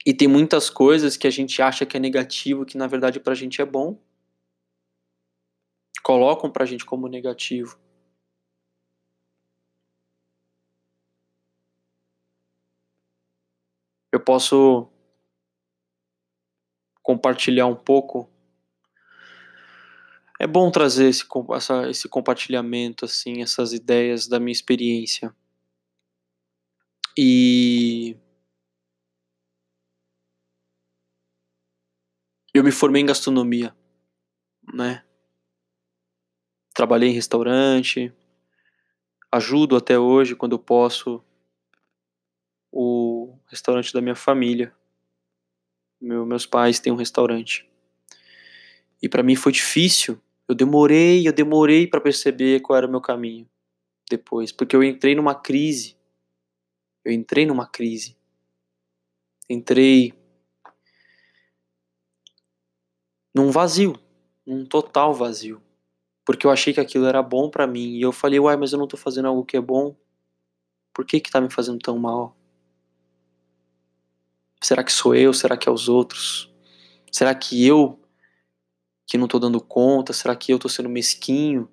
E 0.05 0.13
tem 0.13 0.27
muitas 0.27 0.69
coisas 0.69 1.17
que 1.17 1.27
a 1.27 1.29
gente 1.29 1.61
acha 1.61 1.85
que 1.85 1.97
é 1.97 1.99
negativo, 1.99 2.65
que 2.65 2.77
na 2.77 2.87
verdade 2.87 3.19
pra 3.19 3.35
gente 3.35 3.61
é 3.61 3.65
bom. 3.65 3.99
Colocam 6.01 6.49
pra 6.49 6.65
gente 6.65 6.85
como 6.85 7.07
negativo. 7.07 7.77
Eu 14.11 14.19
posso 14.21 14.87
compartilhar 17.03 17.67
um 17.67 17.75
pouco 17.75 18.29
é 20.39 20.45
bom 20.45 20.69
trazer 20.69 21.09
esse, 21.09 21.25
essa, 21.55 21.89
esse 21.89 22.07
compartilhamento, 22.07 23.05
assim, 23.05 23.41
essas 23.41 23.73
ideias 23.73 24.27
da 24.27 24.39
minha 24.39 24.51
experiência. 24.51 25.35
E 27.17 28.15
eu 32.53 32.63
me 32.63 32.71
formei 32.71 33.01
em 33.01 33.05
gastronomia, 33.07 33.75
né? 34.73 35.03
Trabalhei 36.73 37.09
em 37.09 37.13
restaurante, 37.13 38.13
ajudo 39.31 39.75
até 39.75 39.97
hoje 39.97 40.35
quando 40.35 40.59
posso 40.59 41.23
o 42.71 43.35
restaurante 43.47 43.91
da 43.91 44.01
minha 44.01 44.15
família. 44.15 44.71
Meu, 45.99 46.25
meus 46.25 46.45
pais 46.45 46.79
têm 46.79 46.93
um 46.93 46.97
restaurante. 46.97 47.67
E 49.01 49.09
para 49.09 49.23
mim 49.23 49.35
foi 49.35 49.51
difícil. 49.51 50.21
Eu 50.47 50.55
demorei, 50.55 51.27
eu 51.27 51.33
demorei 51.33 51.85
para 51.85 51.99
perceber 51.99 52.61
qual 52.61 52.77
era 52.77 52.87
o 52.87 52.89
meu 52.89 53.01
caminho 53.01 53.47
depois, 54.09 54.51
porque 54.51 54.75
eu 54.75 54.83
entrei 54.83 55.13
numa 55.13 55.35
crise. 55.35 55.97
Eu 57.03 57.11
entrei 57.11 57.45
numa 57.45 57.67
crise. 57.67 58.15
Entrei 59.49 60.13
num 63.33 63.51
vazio, 63.51 63.99
num 64.45 64.65
total 64.65 65.13
vazio, 65.13 65.61
porque 66.25 66.47
eu 66.47 66.51
achei 66.51 66.73
que 66.73 66.79
aquilo 66.79 67.05
era 67.05 67.21
bom 67.21 67.49
para 67.49 67.67
mim 67.67 67.95
e 67.95 68.01
eu 68.01 68.11
falei, 68.11 68.39
uai, 68.39 68.57
mas 68.57 68.73
eu 68.73 68.79
não 68.79 68.87
tô 68.87 68.97
fazendo 68.97 69.27
algo 69.27 69.45
que 69.45 69.55
é 69.55 69.61
bom. 69.61 69.95
Por 70.93 71.05
que 71.05 71.19
que 71.19 71.29
tá 71.29 71.39
me 71.39 71.49
fazendo 71.49 71.79
tão 71.79 71.97
mal? 71.97 72.35
Será 74.61 74.83
que 74.83 74.91
sou 74.91 75.13
eu? 75.13 75.33
Será 75.33 75.55
que 75.55 75.69
é 75.69 75.71
os 75.71 75.87
outros? 75.87 76.51
Será 77.11 77.35
que 77.35 77.65
eu 77.65 77.99
que 79.07 79.17
não 79.17 79.27
tô 79.27 79.39
dando 79.39 79.59
conta? 79.59 80.13
Será 80.13 80.35
que 80.35 80.53
eu 80.53 80.59
tô 80.59 80.69
sendo 80.69 80.89
mesquinho? 80.89 81.67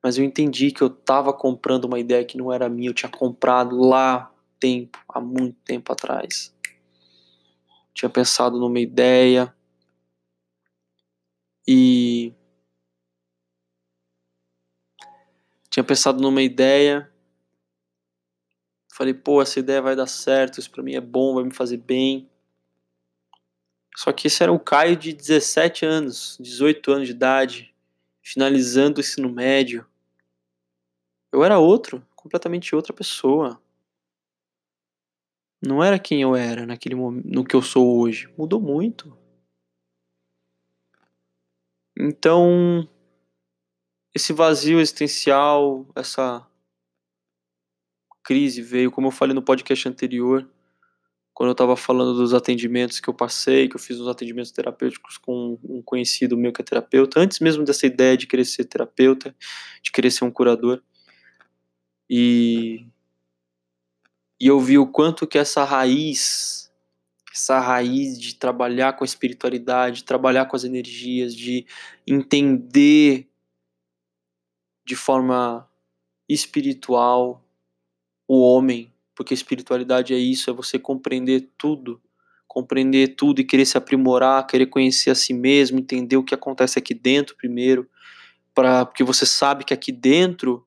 Mas 0.00 0.16
eu 0.16 0.24
entendi 0.24 0.70
que 0.70 0.82
eu 0.82 0.90
tava 0.90 1.32
comprando 1.32 1.86
uma 1.86 1.98
ideia 1.98 2.24
que 2.24 2.38
não 2.38 2.52
era 2.52 2.68
minha, 2.68 2.90
eu 2.90 2.94
tinha 2.94 3.10
comprado 3.10 3.76
lá 3.76 4.32
tempo, 4.60 4.98
há 5.08 5.20
muito 5.20 5.56
tempo 5.64 5.92
atrás 5.92 6.54
tinha 7.98 8.08
pensado 8.08 8.60
numa 8.60 8.78
ideia 8.78 9.52
e 11.66 12.32
tinha 15.68 15.82
pensado 15.82 16.20
numa 16.20 16.40
ideia. 16.40 17.12
Falei, 18.94 19.12
pô, 19.12 19.42
essa 19.42 19.58
ideia 19.58 19.82
vai 19.82 19.96
dar 19.96 20.06
certo, 20.06 20.60
isso 20.60 20.70
para 20.70 20.82
mim 20.82 20.94
é 20.94 21.00
bom, 21.00 21.34
vai 21.34 21.42
me 21.42 21.52
fazer 21.52 21.78
bem. 21.78 22.30
Só 23.98 24.12
que 24.12 24.28
esse 24.28 24.44
era 24.44 24.52
o 24.52 24.60
Caio 24.60 24.94
de 24.94 25.12
17 25.12 25.84
anos, 25.84 26.38
18 26.38 26.92
anos 26.92 27.08
de 27.08 27.14
idade, 27.14 27.74
finalizando 28.22 28.98
o 28.98 29.00
ensino 29.00 29.28
médio. 29.28 29.84
Eu 31.32 31.42
era 31.42 31.58
outro, 31.58 32.06
completamente 32.14 32.76
outra 32.76 32.92
pessoa 32.92 33.60
não 35.60 35.82
era 35.82 35.98
quem 35.98 36.22
eu 36.22 36.36
era 36.36 36.64
naquele 36.64 36.94
no 36.94 37.44
que 37.44 37.56
eu 37.56 37.60
sou 37.60 37.98
hoje. 37.98 38.32
Mudou 38.38 38.60
muito. 38.60 39.18
Então, 41.98 42.88
esse 44.14 44.32
vazio 44.32 44.78
existencial, 44.78 45.84
essa 45.96 46.46
crise 48.22 48.62
veio, 48.62 48.92
como 48.92 49.08
eu 49.08 49.10
falei 49.10 49.34
no 49.34 49.42
podcast 49.42 49.88
anterior, 49.88 50.48
quando 51.38 51.50
eu 51.50 51.52
estava 51.52 51.76
falando 51.76 52.14
dos 52.14 52.34
atendimentos 52.34 52.98
que 52.98 53.08
eu 53.08 53.14
passei, 53.14 53.68
que 53.68 53.76
eu 53.76 53.80
fiz 53.80 54.00
uns 54.00 54.08
atendimentos 54.08 54.50
terapêuticos 54.50 55.16
com 55.18 55.56
um 55.62 55.80
conhecido 55.80 56.36
meu 56.36 56.52
que 56.52 56.60
é 56.60 56.64
terapeuta, 56.64 57.20
antes 57.20 57.38
mesmo 57.38 57.62
dessa 57.62 57.86
ideia 57.86 58.16
de 58.16 58.26
querer 58.26 58.44
ser 58.44 58.64
terapeuta, 58.64 59.32
de 59.80 59.92
querer 59.92 60.10
ser 60.10 60.24
um 60.24 60.32
curador. 60.32 60.82
E 62.10 62.84
e 64.40 64.48
eu 64.48 64.58
vi 64.58 64.78
o 64.78 64.86
quanto 64.88 65.28
que 65.28 65.38
essa 65.38 65.62
raiz, 65.62 66.72
essa 67.32 67.60
raiz 67.60 68.20
de 68.20 68.34
trabalhar 68.34 68.94
com 68.94 69.04
a 69.04 69.06
espiritualidade, 69.06 70.02
trabalhar 70.02 70.46
com 70.46 70.56
as 70.56 70.64
energias, 70.64 71.32
de 71.32 71.64
entender 72.04 73.28
de 74.84 74.96
forma 74.96 75.70
espiritual 76.28 77.44
o 78.26 78.40
homem, 78.40 78.92
porque 79.18 79.34
espiritualidade 79.34 80.14
é 80.14 80.16
isso, 80.16 80.48
é 80.48 80.52
você 80.52 80.78
compreender 80.78 81.50
tudo, 81.58 82.00
compreender 82.46 83.16
tudo 83.16 83.40
e 83.40 83.44
querer 83.44 83.66
se 83.66 83.76
aprimorar, 83.76 84.46
querer 84.46 84.66
conhecer 84.66 85.10
a 85.10 85.14
si 85.16 85.34
mesmo, 85.34 85.80
entender 85.80 86.16
o 86.16 86.22
que 86.22 86.36
acontece 86.36 86.78
aqui 86.78 86.94
dentro 86.94 87.36
primeiro, 87.36 87.90
para 88.54 88.86
porque 88.86 89.02
você 89.02 89.26
sabe 89.26 89.64
que 89.64 89.74
aqui 89.74 89.90
dentro 89.90 90.64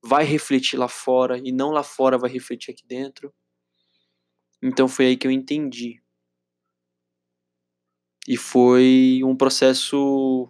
vai 0.00 0.22
refletir 0.22 0.76
lá 0.76 0.86
fora 0.86 1.36
e 1.36 1.50
não 1.50 1.72
lá 1.72 1.82
fora 1.82 2.16
vai 2.16 2.30
refletir 2.30 2.70
aqui 2.70 2.86
dentro. 2.86 3.34
Então 4.62 4.86
foi 4.86 5.06
aí 5.06 5.16
que 5.16 5.26
eu 5.26 5.32
entendi. 5.32 6.00
E 8.28 8.36
foi 8.36 9.20
um 9.24 9.34
processo 9.34 10.48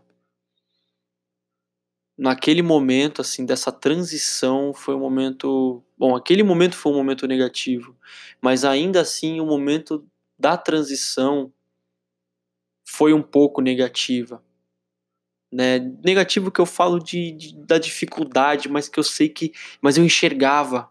naquele 2.16 2.62
momento 2.62 3.20
assim 3.20 3.44
dessa 3.44 3.72
transição 3.72 4.72
foi 4.72 4.94
um 4.94 5.00
momento, 5.00 5.82
bom, 5.98 6.14
aquele 6.16 6.42
momento 6.42 6.76
foi 6.76 6.92
um 6.92 6.96
momento 6.96 7.26
negativo, 7.26 7.96
mas 8.40 8.64
ainda 8.64 9.00
assim 9.00 9.40
o 9.40 9.46
momento 9.46 10.06
da 10.38 10.56
transição 10.56 11.52
foi 12.86 13.12
um 13.12 13.22
pouco 13.22 13.60
negativa 13.60 14.42
né? 15.54 15.78
Negativo 16.04 16.50
que 16.50 16.60
eu 16.60 16.66
falo 16.66 16.98
de, 16.98 17.30
de, 17.30 17.56
da 17.56 17.78
dificuldade, 17.78 18.68
mas 18.68 18.88
que 18.88 18.98
eu 18.98 19.04
sei 19.04 19.28
que, 19.28 19.52
mas 19.80 19.96
eu 19.96 20.04
enxergava, 20.04 20.90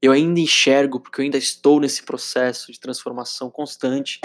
eu 0.00 0.12
ainda 0.12 0.40
enxergo 0.40 0.98
porque 0.98 1.20
eu 1.20 1.24
ainda 1.24 1.36
estou 1.36 1.78
nesse 1.78 2.02
processo 2.02 2.72
de 2.72 2.80
transformação 2.80 3.50
constante. 3.50 4.18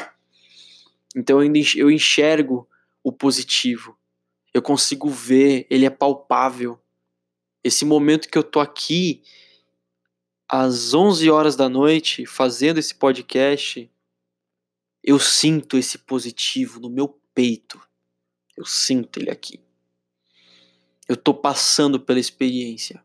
Então 1.14 1.36
eu, 1.36 1.42
ainda, 1.42 1.60
eu 1.76 1.92
enxergo 1.92 2.66
o 3.04 3.12
positivo, 3.12 3.98
eu 4.54 4.62
consigo 4.62 5.10
ver, 5.10 5.66
ele 5.70 5.86
é 5.86 5.90
palpável. 5.90 6.80
Esse 7.64 7.84
momento 7.86 8.30
que 8.30 8.38
eu 8.38 8.44
tô 8.44 8.60
aqui 8.60 9.24
às 10.48 10.94
11 10.94 11.30
horas 11.30 11.56
da 11.56 11.68
noite 11.68 12.26
fazendo 12.26 12.78
esse 12.78 12.94
podcast, 12.94 13.90
eu 15.04 15.18
sinto 15.18 15.78
esse 15.78 15.98
positivo 15.98 16.80
no 16.80 16.90
meu 16.90 17.08
peito. 17.34 17.82
Eu 18.56 18.66
sinto 18.66 19.20
ele 19.20 19.32
aqui. 19.32 19.60
Eu 21.08 21.16
estou 21.16 21.34
passando 21.34 22.00
pela 22.00 22.20
experiência 22.20 23.04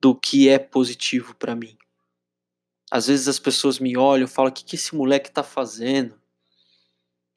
do 0.00 0.14
que 0.14 0.48
é 0.48 0.58
positivo 0.58 1.34
para 1.34 1.54
mim. 1.54 1.76
Às 2.90 3.08
vezes 3.08 3.28
as 3.28 3.38
pessoas 3.38 3.78
me 3.78 3.96
olham 3.96 4.24
e 4.24 4.30
falam: 4.30 4.50
o 4.50 4.54
que, 4.54 4.64
que 4.64 4.76
esse 4.76 4.94
moleque 4.94 5.28
está 5.28 5.42
fazendo? 5.42 6.20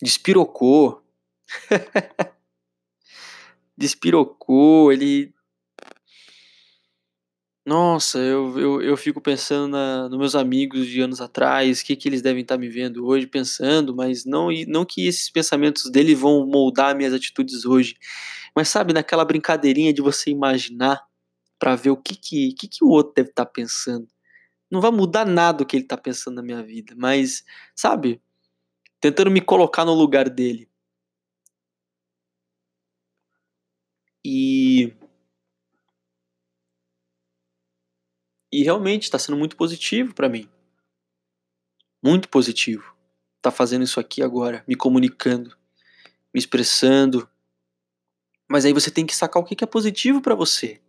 Despirocou. 0.01 1.03
Despirocou, 3.77 4.91
ele 4.91 5.33
nossa, 7.65 8.17
eu, 8.17 8.57
eu, 8.57 8.81
eu 8.81 8.97
fico 8.97 9.21
pensando 9.21 9.67
na, 9.67 10.09
nos 10.09 10.17
meus 10.17 10.35
amigos 10.35 10.87
de 10.87 11.01
anos 11.01 11.21
atrás, 11.21 11.81
o 11.81 11.85
que, 11.85 11.95
que 11.95 12.09
eles 12.09 12.21
devem 12.21 12.41
estar 12.41 12.57
me 12.57 12.67
vendo 12.67 13.05
hoje 13.05 13.27
pensando, 13.27 13.95
mas 13.95 14.25
não, 14.25 14.47
não 14.67 14.83
que 14.83 15.05
esses 15.05 15.29
pensamentos 15.29 15.91
dele 15.91 16.15
vão 16.15 16.47
moldar 16.47 16.95
minhas 16.95 17.13
atitudes 17.13 17.65
hoje. 17.65 17.95
Mas 18.55 18.69
sabe, 18.69 18.91
naquela 18.91 19.23
brincadeirinha 19.23 19.93
de 19.93 20.01
você 20.01 20.31
imaginar 20.31 20.99
para 21.59 21.75
ver 21.75 21.91
o 21.91 21.97
que, 21.97 22.15
que, 22.15 22.53
que, 22.53 22.67
que 22.67 22.83
o 22.83 22.87
outro 22.89 23.13
deve 23.15 23.29
estar 23.29 23.45
pensando. 23.45 24.07
Não 24.71 24.81
vai 24.81 24.91
mudar 24.91 25.25
nada 25.25 25.63
o 25.63 25.65
que 25.65 25.75
ele 25.75 25.83
está 25.83 25.97
pensando 25.97 26.35
na 26.35 26.43
minha 26.43 26.63
vida, 26.63 26.95
mas, 26.97 27.43
sabe, 27.75 28.21
tentando 29.01 29.31
me 29.31 29.41
colocar 29.41 29.85
no 29.85 29.93
lugar 29.93 30.29
dele. 30.29 30.68
E 34.31 34.93
E 38.51 38.63
realmente 38.63 39.03
está 39.03 39.17
sendo 39.17 39.37
muito 39.37 39.55
positivo 39.55 40.13
para 40.13 40.29
mim. 40.29 40.47
Muito 42.03 42.29
positivo. 42.29 42.95
Tá 43.41 43.51
fazendo 43.51 43.83
isso 43.83 43.99
aqui 43.99 44.21
agora, 44.21 44.63
me 44.67 44.75
comunicando, 44.75 45.55
me 46.33 46.39
expressando. 46.39 47.29
Mas 48.47 48.65
aí 48.65 48.73
você 48.73 48.89
tem 48.89 49.05
que 49.05 49.15
sacar 49.15 49.41
o 49.41 49.45
que 49.45 49.63
é 49.63 49.67
positivo 49.67 50.21
para 50.21 50.35
você. 50.35 50.81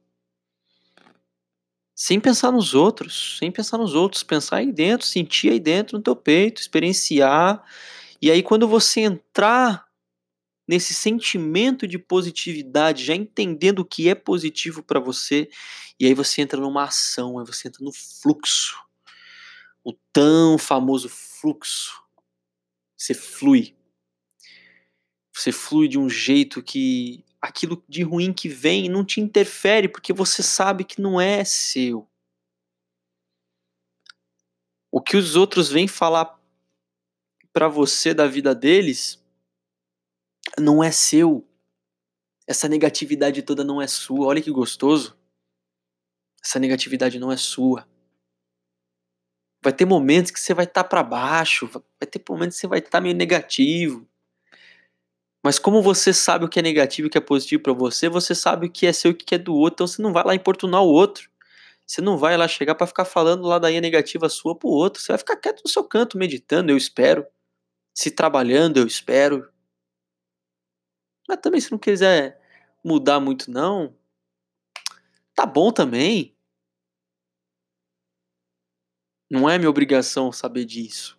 Sem 1.94 2.18
pensar 2.18 2.50
nos 2.50 2.74
outros, 2.74 3.36
sem 3.38 3.52
pensar 3.52 3.76
nos 3.76 3.94
outros, 3.94 4.22
pensar 4.22 4.56
aí 4.56 4.72
dentro, 4.72 5.06
sentir 5.06 5.50
aí 5.50 5.60
dentro 5.60 5.98
no 5.98 6.02
teu 6.02 6.16
peito, 6.16 6.60
experienciar. 6.60 7.62
E 8.22 8.30
aí 8.30 8.42
quando 8.42 8.66
você 8.66 9.00
entrar 9.00 9.89
nesse 10.70 10.94
sentimento 10.94 11.84
de 11.84 11.98
positividade, 11.98 13.04
já 13.04 13.12
entendendo 13.12 13.80
o 13.80 13.84
que 13.84 14.08
é 14.08 14.14
positivo 14.14 14.84
para 14.84 15.00
você, 15.00 15.50
e 15.98 16.06
aí 16.06 16.14
você 16.14 16.42
entra 16.42 16.60
numa 16.60 16.84
ação, 16.84 17.40
aí 17.40 17.44
você 17.44 17.66
entra 17.66 17.84
no 17.84 17.90
fluxo. 17.92 18.78
O 19.82 19.92
tão 20.12 20.56
famoso 20.56 21.08
fluxo. 21.08 22.00
Você 22.96 23.14
flui. 23.14 23.76
Você 25.34 25.50
flui 25.50 25.88
de 25.88 25.98
um 25.98 26.08
jeito 26.08 26.62
que 26.62 27.24
aquilo 27.40 27.82
de 27.88 28.04
ruim 28.04 28.32
que 28.32 28.48
vem 28.48 28.88
não 28.88 29.04
te 29.04 29.20
interfere, 29.20 29.88
porque 29.88 30.12
você 30.12 30.40
sabe 30.40 30.84
que 30.84 31.00
não 31.00 31.20
é 31.20 31.42
seu. 31.42 32.08
O 34.88 35.02
que 35.02 35.16
os 35.16 35.34
outros 35.34 35.68
vêm 35.68 35.88
falar 35.88 36.40
para 37.52 37.66
você 37.66 38.14
da 38.14 38.28
vida 38.28 38.54
deles 38.54 39.19
não 40.58 40.82
é 40.82 40.90
seu. 40.90 41.46
Essa 42.46 42.68
negatividade 42.68 43.42
toda 43.42 43.62
não 43.62 43.80
é 43.80 43.86
sua. 43.86 44.26
Olha 44.26 44.42
que 44.42 44.50
gostoso. 44.50 45.16
Essa 46.44 46.58
negatividade 46.58 47.18
não 47.18 47.30
é 47.30 47.36
sua. 47.36 47.86
Vai 49.62 49.72
ter 49.72 49.84
momentos 49.84 50.30
que 50.30 50.40
você 50.40 50.54
vai 50.54 50.64
estar 50.64 50.82
tá 50.82 50.88
para 50.88 51.02
baixo, 51.02 51.66
vai 51.66 52.08
ter 52.10 52.22
momentos 52.28 52.56
que 52.56 52.60
você 52.62 52.66
vai 52.66 52.78
estar 52.78 52.90
tá 52.92 53.00
meio 53.00 53.14
negativo. 53.14 54.08
Mas 55.42 55.58
como 55.58 55.82
você 55.82 56.12
sabe 56.12 56.44
o 56.44 56.48
que 56.48 56.58
é 56.58 56.62
negativo 56.62 57.06
e 57.06 57.08
o 57.08 57.10
que 57.10 57.18
é 57.18 57.20
positivo 57.20 57.62
para 57.62 57.72
você, 57.72 58.08
você 58.08 58.34
sabe 58.34 58.66
o 58.66 58.70
que 58.70 58.86
é 58.86 58.92
seu 58.92 59.10
e 59.10 59.14
o 59.14 59.16
que 59.16 59.34
é 59.34 59.38
do 59.38 59.54
outro, 59.54 59.74
então 59.76 59.86
você 59.86 60.02
não 60.02 60.12
vai 60.12 60.24
lá 60.24 60.34
importunar 60.34 60.82
o 60.82 60.88
outro. 60.88 61.30
Você 61.86 62.00
não 62.00 62.16
vai 62.16 62.36
lá 62.36 62.46
chegar 62.46 62.74
para 62.74 62.86
ficar 62.86 63.04
falando 63.04 63.46
ladainha 63.46 63.80
negativa 63.80 64.28
sua 64.28 64.54
pro 64.54 64.68
outro. 64.68 65.02
Você 65.02 65.12
vai 65.12 65.18
ficar 65.18 65.36
quieto 65.36 65.62
no 65.64 65.70
seu 65.70 65.82
canto, 65.82 66.16
meditando, 66.16 66.70
eu 66.70 66.76
espero. 66.76 67.26
Se 67.92 68.10
trabalhando, 68.10 68.76
eu 68.78 68.86
espero. 68.86 69.48
Mas 71.30 71.38
também 71.40 71.60
se 71.60 71.70
não 71.70 71.78
quiser 71.78 72.40
mudar 72.84 73.20
muito 73.20 73.52
não, 73.52 73.96
tá 75.32 75.46
bom 75.46 75.70
também. 75.70 76.36
Não 79.30 79.48
é 79.48 79.56
minha 79.56 79.70
obrigação 79.70 80.32
saber 80.32 80.64
disso. 80.64 81.16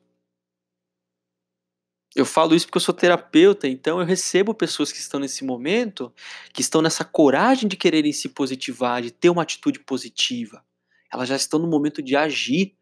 Eu 2.13 2.25
falo 2.25 2.53
isso 2.53 2.65
porque 2.65 2.75
eu 2.75 2.81
sou 2.81 2.93
terapeuta, 2.93 3.69
então 3.69 4.01
eu 4.01 4.05
recebo 4.05 4.53
pessoas 4.53 4.91
que 4.91 4.97
estão 4.97 5.17
nesse 5.17 5.45
momento, 5.45 6.13
que 6.51 6.59
estão 6.59 6.81
nessa 6.81 7.05
coragem 7.05 7.69
de 7.69 7.77
quererem 7.77 8.11
se 8.11 8.27
positivar, 8.27 9.01
de 9.01 9.11
ter 9.11 9.29
uma 9.29 9.43
atitude 9.43 9.79
positiva. 9.79 10.61
Elas 11.09 11.29
já 11.29 11.37
estão 11.37 11.57
no 11.57 11.69
momento 11.69 12.03
de 12.03 12.17
agir. 12.17 12.75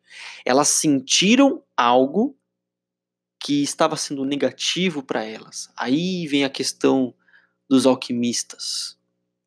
Elas 0.44 0.70
sentiram 0.70 1.64
algo 1.78 2.36
que 3.40 3.62
estava 3.62 3.96
sendo 3.96 4.26
negativo 4.26 5.04
para 5.04 5.24
elas. 5.24 5.72
Aí 5.78 6.26
vem 6.26 6.44
a 6.44 6.50
questão 6.50 7.14
dos 7.70 7.86
alquimistas, 7.86 8.98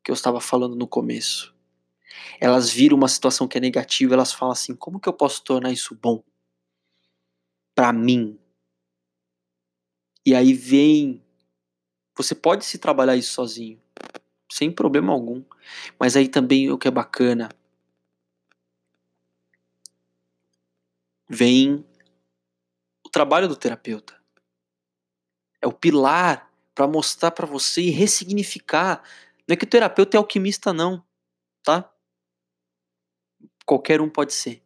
que 0.05 0.11
eu 0.11 0.15
estava 0.15 0.41
falando 0.41 0.77
no 0.77 0.87
começo. 0.87 1.53
Elas 2.41 2.71
viram 2.71 2.97
uma 2.97 3.09
situação 3.09 3.49
que 3.49 3.59
é 3.59 3.61
negativa, 3.61 4.15
elas 4.15 4.33
falam 4.33 4.53
assim: 4.53 4.75
como 4.75 5.01
que 5.01 5.09
eu 5.09 5.13
posso 5.13 5.43
tornar 5.43 5.73
isso 5.73 5.95
bom 5.95 6.23
para 7.75 7.93
mim? 7.93 8.39
E 10.25 10.35
aí 10.35 10.55
vem. 10.55 11.23
Você 12.15 12.35
pode 12.35 12.65
se 12.65 12.79
trabalhar 12.79 13.17
isso 13.17 13.33
sozinho, 13.33 13.81
sem 14.51 14.71
problema 14.71 15.13
algum. 15.13 15.43
Mas 15.99 16.15
aí 16.15 16.29
também 16.29 16.71
o 16.71 16.79
que 16.79 16.87
é 16.87 16.91
bacana. 16.91 17.49
Vem 21.29 21.85
o 23.05 23.09
trabalho 23.09 23.49
do 23.49 23.57
terapeuta. 23.57 24.21
É 25.61 25.67
o 25.67 25.73
pilar 25.73 26.52
para 26.75 26.87
mostrar 26.87 27.31
para 27.31 27.47
você 27.47 27.83
e 27.83 27.91
ressignificar. 27.91 29.03
Não 29.47 29.55
é 29.55 29.57
que 29.57 29.65
o 29.65 29.69
terapeuta 29.69 30.17
é 30.17 30.19
alquimista, 30.19 30.73
não, 30.73 31.05
tá? 31.63 31.91
Qualquer 33.67 34.01
um 34.01 34.09
pode 34.09 34.33
ser. 34.33 34.63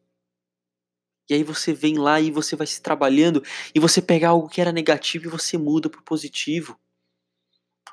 E 1.28 1.34
aí 1.34 1.42
você 1.42 1.72
vem 1.72 1.98
lá 1.98 2.20
e 2.20 2.30
você 2.30 2.54
vai 2.54 2.66
se 2.66 2.80
trabalhando 2.80 3.42
e 3.74 3.80
você 3.80 4.00
pega 4.00 4.28
algo 4.28 4.48
que 4.48 4.60
era 4.60 4.70
negativo 4.70 5.26
e 5.26 5.30
você 5.30 5.58
muda 5.58 5.90
para 5.90 6.00
positivo. 6.02 6.78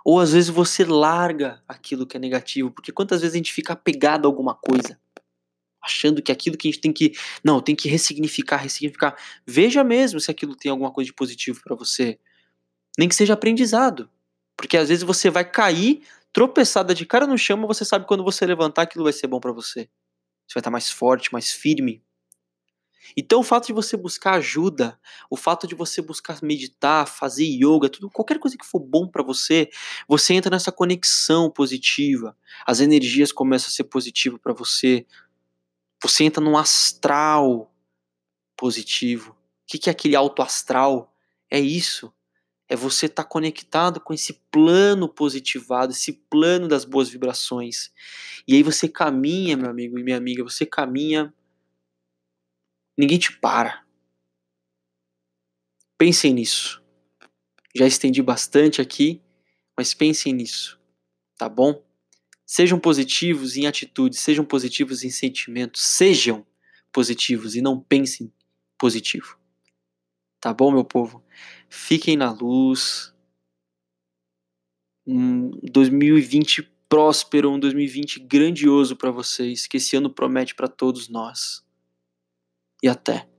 Ou 0.05 0.19
às 0.19 0.33
vezes 0.33 0.49
você 0.49 0.83
larga 0.85 1.63
aquilo 1.67 2.05
que 2.05 2.17
é 2.17 2.19
negativo, 2.19 2.69
porque 2.69 2.91
quantas 2.91 3.21
vezes 3.21 3.33
a 3.33 3.37
gente 3.37 3.53
fica 3.53 3.73
apegado 3.73 4.25
a 4.25 4.27
alguma 4.27 4.53
coisa, 4.53 4.99
achando 5.81 6.21
que 6.21 6.31
aquilo 6.31 6.57
que 6.57 6.67
a 6.67 6.71
gente 6.71 6.81
tem 6.81 6.93
que, 6.93 7.13
não, 7.43 7.61
tem 7.61 7.75
que 7.75 7.87
ressignificar, 7.87 8.57
ressignificar. 8.57 9.17
Veja 9.47 9.83
mesmo 9.83 10.19
se 10.19 10.29
aquilo 10.29 10.55
tem 10.55 10.69
alguma 10.69 10.91
coisa 10.91 11.07
de 11.07 11.13
positivo 11.13 11.61
para 11.63 11.75
você 11.75 12.19
nem 12.97 13.09
que 13.09 13.15
seja 13.15 13.33
aprendizado. 13.33 14.09
Porque 14.55 14.77
às 14.77 14.89
vezes 14.89 15.03
você 15.03 15.29
vai 15.29 15.49
cair, 15.49 16.03
tropeçada 16.31 16.93
de 16.93 17.05
cara 17.05 17.27
no 17.27 17.37
chão, 17.37 17.57
mas 17.57 17.77
você 17.77 17.85
sabe 17.85 18.05
quando 18.07 18.23
você 18.23 18.45
levantar 18.45 18.83
aquilo 18.83 19.03
vai 19.03 19.13
ser 19.13 19.27
bom 19.27 19.39
para 19.39 19.51
você. 19.51 19.89
Você 20.47 20.55
vai 20.55 20.61
estar 20.61 20.71
mais 20.71 20.89
forte, 20.89 21.31
mais 21.31 21.51
firme. 21.51 22.03
Então 23.17 23.41
o 23.41 23.43
fato 23.43 23.67
de 23.67 23.73
você 23.73 23.97
buscar 23.97 24.35
ajuda, 24.35 24.97
o 25.29 25.35
fato 25.35 25.67
de 25.67 25.75
você 25.75 26.01
buscar 26.01 26.39
meditar, 26.41 27.05
fazer 27.05 27.43
yoga, 27.43 27.89
tudo, 27.89 28.09
qualquer 28.09 28.39
coisa 28.39 28.57
que 28.57 28.65
for 28.65 28.79
bom 28.79 29.07
para 29.07 29.21
você, 29.21 29.69
você 30.07 30.33
entra 30.33 30.49
nessa 30.49 30.71
conexão 30.71 31.51
positiva. 31.51 32.37
As 32.65 32.79
energias 32.79 33.31
começam 33.31 33.67
a 33.67 33.71
ser 33.71 33.83
positivas 33.85 34.39
para 34.41 34.53
você. 34.53 35.05
Você 36.01 36.23
entra 36.23 36.43
num 36.43 36.57
astral 36.57 37.73
positivo. 38.55 39.31
O 39.31 39.77
que 39.77 39.89
é 39.89 39.91
aquele 39.91 40.15
alto 40.15 40.41
astral? 40.41 41.13
É 41.49 41.59
isso 41.59 42.13
é 42.73 42.75
você 42.75 43.05
estar 43.05 43.21
tá 43.21 43.29
conectado 43.29 43.99
com 43.99 44.15
esse 44.15 44.33
plano 44.49 45.07
positivado, 45.07 45.91
esse 45.91 46.11
plano 46.11 46.67
das 46.67 46.83
boas 46.83 47.07
vibrações. 47.07 47.91
E 48.47 48.55
aí 48.55 48.63
você 48.63 48.89
caminha, 48.89 49.55
meu 49.55 49.69
amigo 49.69 49.99
e 49.99 50.03
minha 50.03 50.17
amiga, 50.17 50.43
você 50.43 50.65
caminha, 50.65 51.31
ninguém 52.97 53.19
te 53.19 53.31
para. 53.31 53.85
Pensem 55.99 56.33
nisso. 56.33 56.83
Já 57.75 57.85
estendi 57.85 58.23
bastante 58.23 58.81
aqui, 58.81 59.21
mas 59.77 59.93
pensem 59.93 60.33
nisso, 60.33 60.81
tá 61.37 61.47
bom? 61.47 61.79
Sejam 62.43 62.79
positivos 62.79 63.55
em 63.55 63.67
atitudes, 63.67 64.19
sejam 64.19 64.43
positivos 64.43 65.03
em 65.03 65.11
sentimentos, 65.11 65.83
sejam 65.83 66.43
positivos 66.91 67.55
e 67.55 67.61
não 67.61 67.79
pensem 67.79 68.33
positivo. 68.79 69.37
Tá 70.39 70.51
bom, 70.51 70.71
meu 70.71 70.83
povo? 70.83 71.22
Fiquem 71.69 72.15
na 72.15 72.31
luz. 72.31 73.13
Um 75.05 75.51
2020 75.61 76.63
próspero, 76.87 77.51
um 77.51 77.59
2020 77.59 78.19
grandioso 78.19 78.95
para 78.95 79.11
vocês, 79.11 79.65
que 79.67 79.77
esse 79.77 79.95
ano 79.95 80.09
promete 80.09 80.53
para 80.53 80.67
todos 80.67 81.09
nós. 81.09 81.65
E 82.81 82.87
até. 82.87 83.32